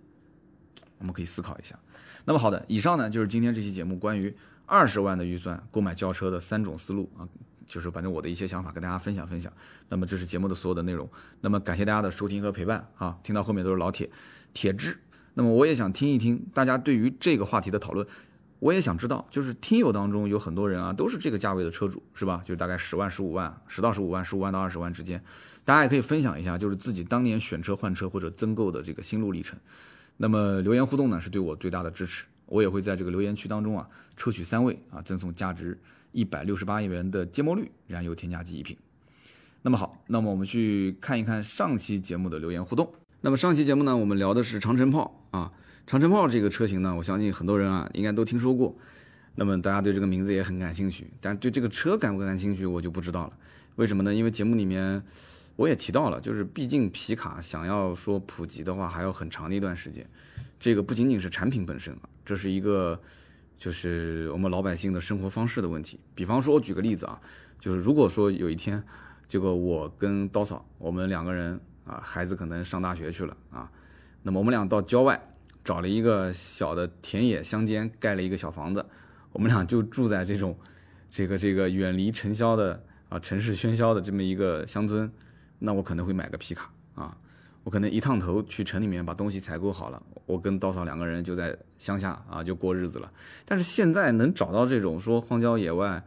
[0.98, 1.78] 我们可以思考一下。
[2.26, 4.36] 那么好的，以上呢就是今天这期节目关于。
[4.72, 7.28] 二十万的预算购买轿车的三种思路啊，
[7.66, 9.52] 就是反正我的一些想法跟大家分享分享。
[9.88, 11.10] 那么这是节目的所有的内容。
[11.42, 14.08] 那么感谢大家的收听和陪伴啊，听到后面都是老铁
[14.54, 14.98] 铁质。
[15.34, 18.06] 那么我也想听一听大家对于这个话题的讨论，
[18.60, 22.42] 我也想知道，就是听友当中有很多人啊，都是这个价位的车主是吧？
[22.44, 25.24] 就是大概十万、十五万、十到十五万、十五万到二十万之间，
[25.64, 29.58] 大家也可以分享一下，就是自己当年选车换车或者增购的这个心路历程。
[30.18, 32.26] 那么留言互动呢，是对我最大的支持。
[32.48, 33.88] 我也会在这个留言区当中啊，
[34.18, 35.80] 抽取三位啊，赠送价值
[36.12, 38.76] 一百六十八元的芥末绿燃油添加剂一瓶。
[39.62, 42.92] 那么好，那么我们去看一看上期节目的留言互动。
[43.22, 45.52] 那么上期节目呢，我们聊的是长城炮啊，
[45.86, 48.74] 长城炮这个车型呢，我相信很多人啊应该都听说过。
[49.36, 53.34] 那么大家对这个名字也很感兴趣，但是对这个车感不感兴趣，我就不知道了。
[53.76, 54.14] 为什么呢？
[54.14, 55.04] 因为节目里面
[55.58, 60.06] 我也提到了，就是毕竟皮卡想要说普及的话，还有很长的一段时间。
[60.58, 62.98] 这个不仅仅是产品本身啊，这是一个，
[63.58, 66.00] 就是我们老百姓的生活方式的问题。
[66.16, 67.20] 比方说，我举个例子啊，
[67.60, 68.82] 就是如果说有一天，
[69.28, 71.60] 这个我跟刀嫂，我们两个人
[71.90, 73.70] 啊，孩子可能上大学去了啊，
[74.22, 75.20] 那么我们俩到郊外
[75.64, 78.86] 找了一个小的田野乡间，盖了一个小房子，
[79.32, 80.56] 我们俩就住在这种
[81.10, 85.12] 这个这个远离尘嚣的啊城市喧嚣的这么一个乡村，
[85.58, 87.18] 那我可能会买个皮卡啊，
[87.64, 93.12] 我可能一趟头去城里面把东西采购好了，我跟刀嫂两个人就在乡下啊就过日子了。
[93.46, 96.04] 但是现在能找到这种说荒郊野外，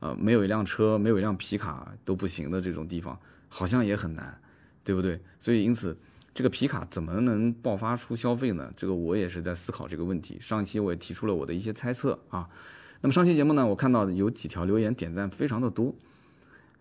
[0.00, 3.18] 呃没有一辆车没有一辆皮卡都不行的这种地方，
[3.48, 4.40] 好像也很难，
[4.88, 5.20] 对不对？
[5.38, 5.94] 所以因此。
[6.34, 8.72] 这个皮卡怎么能爆发出消费呢？
[8.76, 10.38] 这个我也是在思考这个问题。
[10.40, 12.48] 上一期我也提出了我的一些猜测啊。
[13.00, 15.92] 那么上期节目呢，我看到有几条留言点赞非常的多。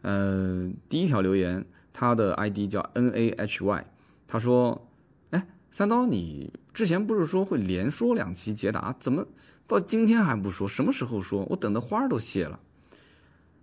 [0.04, 3.86] 呃，第一条留言，他的 ID 叫 N A H Y，
[4.28, 4.88] 他说
[5.32, 9.26] ：“哎，三刀，你之前不是说会连说两期捷达，怎么
[9.66, 10.68] 到今天还不说？
[10.68, 11.44] 什么时候说？
[11.50, 12.60] 我等的花儿都谢了。”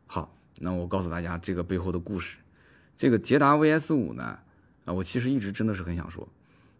[0.07, 2.39] 好，那我告诉大家这个背后的故事。
[2.97, 4.39] 这个捷达 VS 五呢？
[4.85, 6.29] 啊，我其实一直真的是很想说，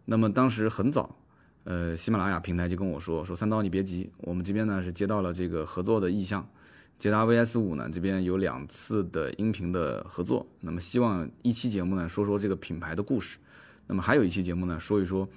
[0.05, 1.15] 那么当时很早，
[1.63, 6.47] 呃，喜马拉雅平台就跟我说，说三刀你别急，我们这边呢是接到了这个合作的意向，
[6.99, 13.39] 捷达 VS 五呢这边有两次的音频的合作，那么希望一期节目呢说说这个品牌的故事，
[13.87, 15.27] 那么还有一期节目呢说一说，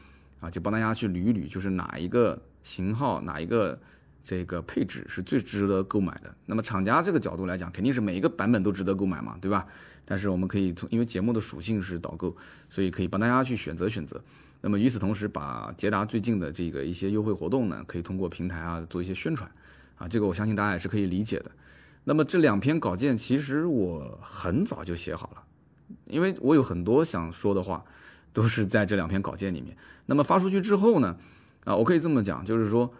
[0.41, 3.81] 啊，就帮大家去捋一捋，就是哪一个型号哪一个
[4.23, 9.67] 这个配置是最值得购买的，那么厂家这个角度来讲，肯定是每一个版本都值得购买嘛，对吧？
[10.11, 12.35] 但是我们可以从，因为节目的属性是导购，
[12.71, 14.19] 所以可以帮大家去选择选择。
[14.63, 19.49] 那么与此同时，把捷达最近的这个一些优惠活动呢，可以通过平台啊做一些宣传，
[19.97, 21.51] 啊，这个我相信大家也是可以理解的。
[22.05, 25.43] 那么这两篇稿件其实我很早就写好了，
[26.07, 27.85] 因为我有很多想说的话，
[28.33, 29.77] 都是在这两篇稿件里面。
[30.07, 31.19] 那么发出去之后呢，
[31.65, 32.91] 啊，我可以这么讲，就是说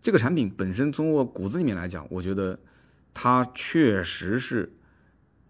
[0.00, 2.56] 这个产品本身从我骨子里面来讲，我觉得
[3.12, 4.72] 它确实是。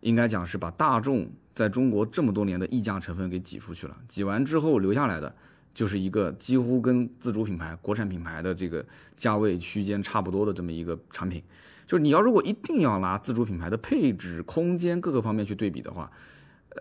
[0.05, 5.35] 应该讲是把大众在中国这么多年的溢价成分给挤出去了，挤完之后留下来的
[5.73, 8.85] 就是一个几乎跟自主品牌、国产品牌的这个
[9.17, 11.43] 价位区间差不多的这么一个产品。
[11.87, 16.13] 就是你要如果一定要拿自主品牌的配置、空间各个方面去对比的话，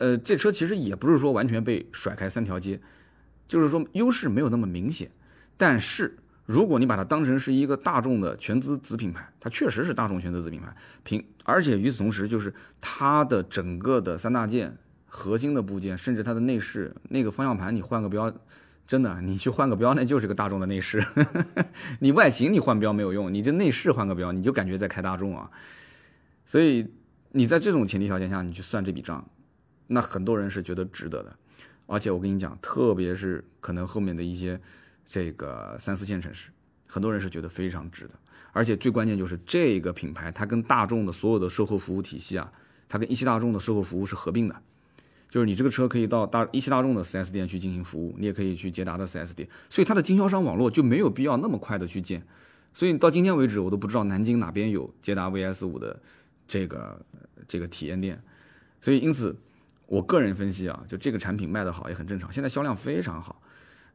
[0.02, 2.78] 呃，这车其实也不是说完全被甩开三条街，
[3.48, 5.10] 就是说优势没有那么明显，
[5.56, 6.18] 但是。
[6.46, 14.78] 如果你把它当成是一个大众的全资子品牌，它确实是大众全资子品牌，平而且与此同时，就是它的整个的三大件
[15.08, 18.30] 核心的部件，甚至它的内饰那个方向盘，你换个标，
[18.86, 21.02] 真的你去换个标，那就是个大众的内饰。
[22.00, 25.50] 你外形你换标没有用，你这内饰换个标，你就感觉在开大众啊。
[26.46, 26.86] 所以
[27.32, 29.26] 你在这种前提条件下，你去算这笔账，
[29.88, 31.34] 那很多人是觉得值得的。
[31.86, 34.60] 而且我跟你讲，特别是可能后面的一些。
[35.06, 36.50] 这个三四线城市，
[36.88, 38.12] 很多人是觉得非常值的，
[38.52, 42.52] 而且最关键就是这个品牌，它跟大众的所有的售后服务体系啊，
[42.88, 44.56] 它跟一汽大众的售后服务是合并的，
[45.30, 52.26] 就是你这个车可以到大一汽大众的 4S 店去进行服务，你也可以去捷达的 4S 店，所以它的经销商网络就没有必要那么快的去建，
[52.74, 56.00] 所以到今天为止，我都不知道南京哪边有捷达 VS 五的
[56.48, 57.06] 这个
[57.48, 58.22] 这个体验店，
[58.80, 59.36] 所以因此，
[59.88, 63.42] 我个人分析啊，就这个产品卖得好也很正常，现在销量非常好。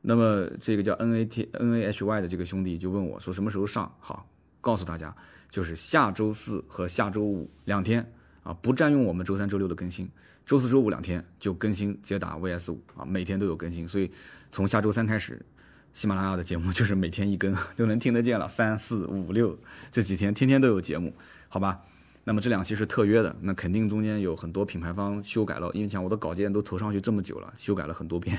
[0.00, 3.92] 那么这个叫 N A T N A H Y 的这个兄弟就问我说什么时候上？
[3.98, 4.28] 好，
[4.60, 5.14] 告诉大家，
[5.50, 10.08] 就是下周四和下周五两天啊，不占用我们周三、周六的更新。
[10.46, 13.86] 周四周五两天就更新捷达 VS 五啊，每天都有更新。
[13.86, 14.10] 所以
[14.50, 15.44] 从下周三开始，
[15.92, 18.48] 喜马拉雅的节目就是每天一更就能听得见了。
[18.48, 19.58] 三四五六
[19.90, 21.12] 这几天天天都有节目，
[21.48, 21.82] 好吧？
[22.24, 28.38] 那么这两期是特约的，那肯定中间有很多品牌方修改了，因为像我的稿件都投上去这么久了，修改了很多遍。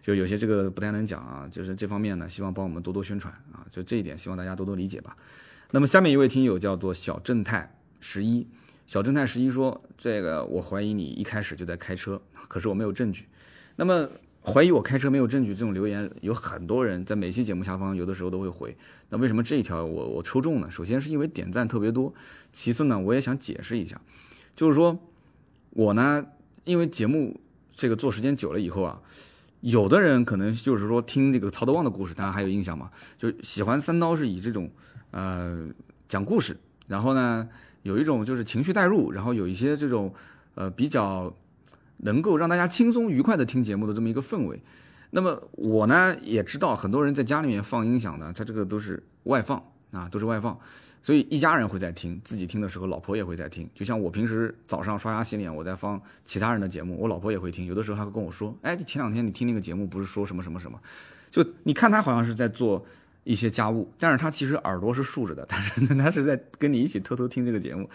[0.00, 5.16] 就有些这个不太能讲啊，就是这方面呢，希望帮我们多多宣传啊，就这一点，希望大家多多理解吧。
[5.70, 8.46] 那么下面一位听友叫做小正太十一，
[8.86, 13.26] 小正太十一说：“这个我怀疑你一开始就在开车，可是我没有证据。”
[13.76, 14.08] 那么
[14.42, 18.74] 怀疑我开车没有证据这种留言，有很多人在每期节目下方有的时候都会回。
[19.10, 20.70] 那为什么这一条我我抽中呢？
[20.70, 22.14] 首先是因为点赞特别多，
[22.50, 24.00] 其次呢，我也想解释一下，
[24.56, 24.98] 就是说
[25.70, 26.24] 我呢，
[26.64, 27.38] 因为节目
[27.74, 29.02] 这个做时间久了以后啊。
[29.60, 32.90] 有的人可能就是说听这个曹德旺的故事，大家还有印象吗？
[33.16, 34.70] 就喜欢三刀是以这种，
[35.10, 35.66] 呃，
[36.08, 36.56] 讲故事，
[36.86, 37.48] 然后呢，
[37.82, 40.14] 有一种就是情绪代入，然后有一些这种，
[40.54, 41.34] 呃，比较
[41.98, 44.62] 能够让大家轻松愉快的听节目的这么一个氛围。
[45.10, 50.58] 那么我呢也知道，很多人在家里面放音响的，他这个都是外放啊，都是外放。
[51.08, 53.66] 所以一家人会在听，自己听的时候，老婆也会在听。
[53.74, 57.64] 就像我平时早上刷牙洗脸，我在放其他人的节目，我老婆也会听。
[57.64, 60.78] 有的时候还会跟我说：“哎，前两天你听那个节目，不是说什么什么什么？”
[61.32, 62.84] 就你看他好像是在做
[63.24, 67.88] 一些家务，但是他其实耳朵是竖着的，但是他是在跟你一起偷偷听这个节目。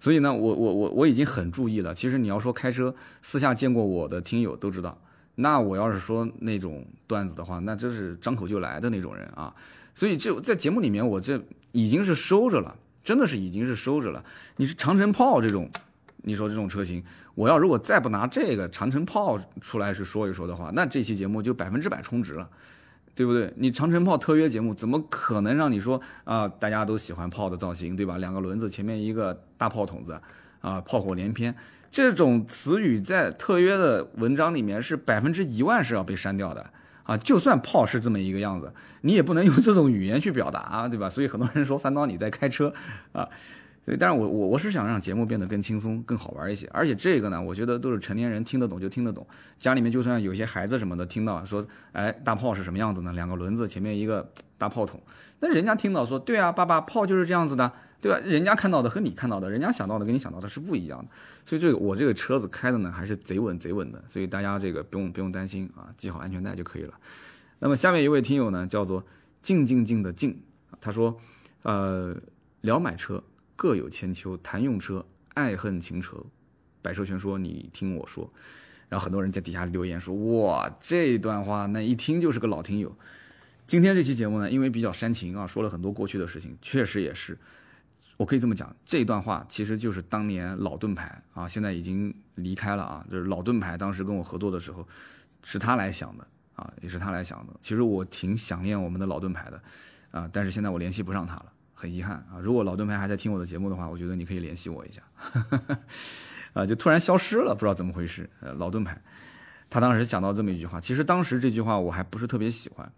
[0.00, 1.94] 所以呢，我我我我已经很注意了。
[1.94, 2.92] 其实你要说开车，
[3.22, 5.00] 私下见过我的听友都知道，
[5.36, 9.54] 那我要是说那种段子的话，那真是张口就来的那种人啊。
[9.96, 11.42] 所以这在节目里面我这
[11.72, 14.24] 已经是收着了，真的是已经是收着了。
[14.56, 15.68] 你是长城炮这种，
[16.18, 17.02] 你说这种车型，
[17.34, 22.48] 我要如果再不拿这个长城炮出来是说一说的话，那这期节目就百分之百充值了。
[23.14, 23.50] 对不对？
[23.56, 26.46] 你长城炮特约节目怎么可能让你说啊？
[26.46, 28.18] 大家都喜欢炮的造型，对吧？
[28.18, 30.20] 两个轮子，前面一个大炮筒子，
[30.60, 31.56] 啊，炮火连篇，
[31.90, 36.70] 这种词语在特约的文章里面是百分之一万是要被删掉的
[37.06, 37.16] 啊！
[37.16, 41.08] 就算炮是这么一个样子，你也不能用 这种语言去表达，对吧？
[41.08, 42.72] 所以很多人说三刀你在开车
[43.12, 43.28] 啊。
[43.84, 49.24] 所以，但是我我我是想让节目变得更轻松、更好玩一些，而且这个呢，我觉得都是成年人听得懂就听得懂。
[49.60, 53.12] 家里面就算有些孩子什么的，听到说，哎，大炮是什么样子呢？
[53.12, 54.28] 两个轮子，前面一个
[54.58, 55.00] 大炮筒，
[55.38, 57.72] 那人家听到说，对啊，爸爸，炮就是这样子的，
[58.06, 58.20] 对吧？
[58.24, 61.08] 人家看到的和你看到的，人家想到的跟你想到的是不一样的。
[61.44, 66.94] 所以这个我这个车子开的呢，还是贼稳贼稳的，所以大家这个不用不用担心啊，系好安全带就可以了。
[67.58, 69.04] 那么下面一位听友呢，叫做
[69.42, 70.40] 静静静的静，
[70.80, 71.18] 他说，
[71.62, 72.16] 呃，
[72.60, 73.22] 聊买车。
[73.58, 75.02] 各有千秋，谈用车，
[75.32, 76.26] 爱恨情仇，
[76.82, 78.30] 百车全说，你听我说。
[78.90, 82.94] 然后很多人在底下留言说：“哇，这段话那一听就是个老听友。”
[83.66, 87.38] 今天这期节目呢，因为比较煽情啊，说了很多过去的事情，确实也是。
[88.16, 94.86] 我可以这么讲，这段话其实就是当年老盾牌啊，现在已经离开了啊，就是老盾牌当时跟我合作的时候，
[95.42, 97.52] 是他来想的啊，也是他来想的。
[97.60, 99.62] 其实我挺想念我们的老盾牌的
[100.10, 101.52] 啊，但是现在我联系不上他了。
[101.78, 102.40] 很遗憾啊！
[102.42, 105.02] 如果老盾牌还在听我的节目的话，我觉得你可以联系我一下。
[106.54, 108.26] 啊，就突然消失了，不知道怎么回事。
[108.40, 108.98] 呃，老盾牌，
[109.68, 112.90] 他当时讲到这么一句话，其实当时这句话我还不是特别喜欢，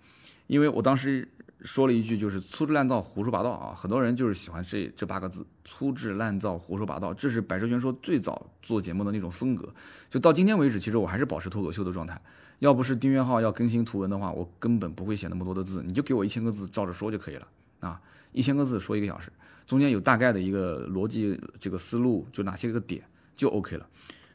[0.46, 1.28] 因为我当时
[1.64, 3.74] 说了一句就是粗制滥造、胡说八道啊。
[3.74, 7.12] 很多人就是喜欢这这八个字：粗制滥造、胡说八道。
[7.12, 9.68] 这是百车全说最早做节目的那种风格。
[10.10, 12.20] 就到今天为止，其实我还是保持脱口秀的状态。
[12.60, 15.82] 要不是订阅号要更新图文的话，我根本不会写那么多的字。
[15.84, 17.46] 你就给我一千个字，照着说就可以了
[17.80, 18.00] 啊。
[18.32, 19.32] 一千个字说一个小时，
[19.66, 23.02] 中间有大概的一个逻辑，这个思路就哪些个点
[23.36, 23.88] 就 OK 了。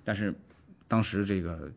[0.03, 0.33] 但是
[0.87, 1.71] 当时这个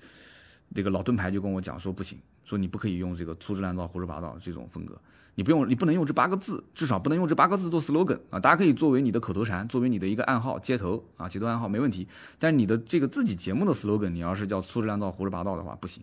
[0.74, 4.97] 这个老盾牌就跟我讲说不行，说你不可以用这个粗制滥造、胡说八道这种风格，
[5.37, 8.41] 你不用，你不能用这八个字，至少不能用这八个字做 slogan 啊。
[8.41, 12.09] 大家可以作为你的口头禅，作为你的一个暗号、接头啊、接头暗号没问题。
[12.39, 16.03] 但你的这个自己节目的 slogan，你要是叫粗制滥造、胡说八道的话不行，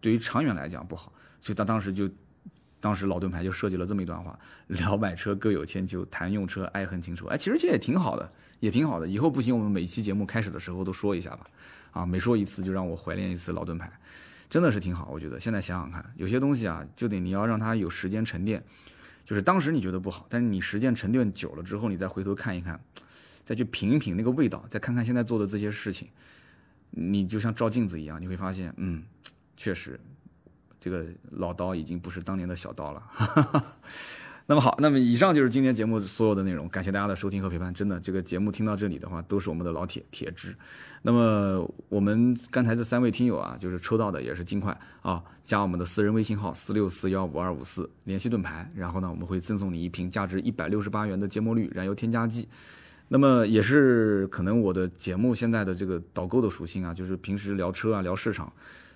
[0.00, 1.10] 对于长远来讲不好。
[1.40, 2.06] 所以他当时就。
[2.80, 7.26] 当时老盾牌就设计了这么一段话：聊买车各有千秋，谈用车爱恨情仇。
[7.28, 9.08] 哎，其实这也挺好的，也挺好的。
[9.08, 11.46] 以后不行，我们每一期节目开始的时候都说一下吧。
[11.92, 13.90] 啊，每说一次就让我怀念一次老盾牌，
[14.48, 15.08] 真的是挺好。
[15.10, 18.62] 我觉得现在想想看，有些东西啊，就得你要让它有时间沉淀。
[19.24, 22.78] 就是当时你觉得不好，但是你时间沉淀久了之后，你再回头看一看，
[23.44, 26.08] 再去品一品那个味道，再看看现在做的这些事情，
[26.90, 29.02] 你就像照镜子一样，你会发现，嗯，
[29.56, 29.98] 确实。
[30.78, 33.02] 这个老刀已经不是当年的小刀了。
[34.46, 37.72] 那么好，那么以上就是今天节目所有的内容，感谢大家的收听和陪伴。
[37.72, 40.54] 真的，这个节目听到这里的话，都是我们的老铁铁汁。
[41.00, 52.46] 那么我们刚才这三位听友啊，就是抽到的也是尽快啊，加我们的私人微信号四六四幺五二五四联系盾牌，然后呢，我们会赠送你一瓶价值一百六十八元的芥末绿燃油添加剂。
[53.08, 58.52] 那么也是可能我的节目现在的这个导购的属性啊，就是平时聊车啊，聊市场。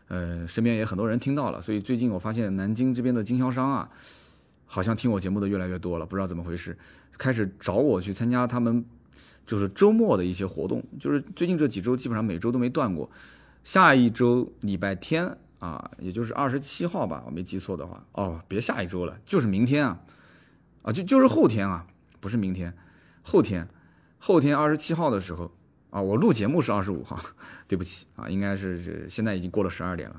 [0.08, 3.88] 呃，身边也很多人听到了，所以最近我发现南京这边的经销商啊，
[4.68, 6.78] 好像听我节目的越来越多了，不知道怎么回事，
[7.18, 8.84] 开始找我去参加他们
[9.44, 13.10] 就是周末的一些活动，就是最近这几周基本上每周都没断过。
[13.64, 20.00] 下一周礼拜天啊，也就是二十七号吧，我没记错的话，哦，别下一周了，就是明天啊，
[20.82, 21.86] 啊，就就是后天啊，
[22.20, 22.72] 不是明天，
[23.22, 23.66] 后天，
[24.18, 25.50] 后天二十七号的时候。
[25.90, 27.18] 啊，我录节目是二十五号，
[27.66, 30.16] 对不起啊，应该是是现在已经过了十二点了，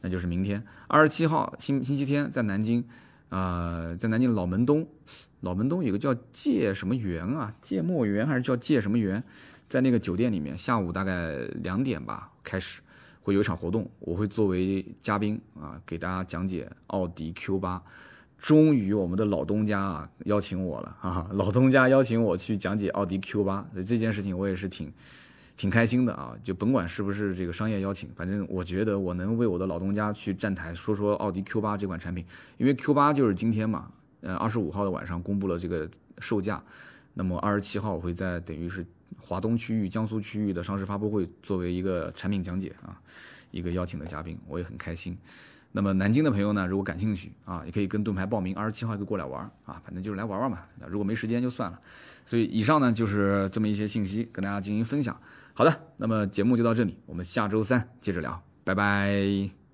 [0.00, 2.84] 那就是明天二十七号星星期天在南京，
[3.28, 4.86] 啊，在南京老门东，
[5.40, 9.22] 老门东有个叫芥什么园啊，芥末园还是叫芥什么园，
[9.68, 12.80] 在那个酒店里面，下午大概两点吧开始
[13.22, 17.82] 会有一场活动，我会作为嘉宾啊，给大家讲解奥迪 Q 八。
[18.38, 21.28] 终于，我们的老东家啊邀请我了啊！
[21.32, 24.92] 老东家邀请我去讲解奥迪 Q 八，所以这件事情我也是挺
[25.58, 26.32] 挺开心的啊！
[26.40, 32.24] 就甭管是不是这个商业邀请，反正我觉得我能为我的老东家去站台说说奥迪 Q 八这款产品，
[32.58, 33.90] 因为 Q 八就是今天嘛，
[34.20, 35.90] 呃，二十五号的晚上公布了这个
[36.20, 36.62] 售价，
[37.14, 38.86] 那么二十七号我会在等于是
[39.20, 42.96] 华东区域、江苏区域的上市发布会作为一个产品讲解啊，
[43.50, 45.18] 一个邀请的嘉宾，我也很开心。
[45.72, 50.60] 那么南京的朋友呢，如果感兴趣啊，也可以跟盾牌报名，二十七号就过来玩啊，反正就是来玩玩嘛。
[50.86, 51.80] 如果没时间就算了。
[52.24, 55.18] 所以以上呢就是这么一些信息跟大家进行分享。
[55.58, 59.67] 好的，那么节目就到这里，我们下周三接着聊，拜拜。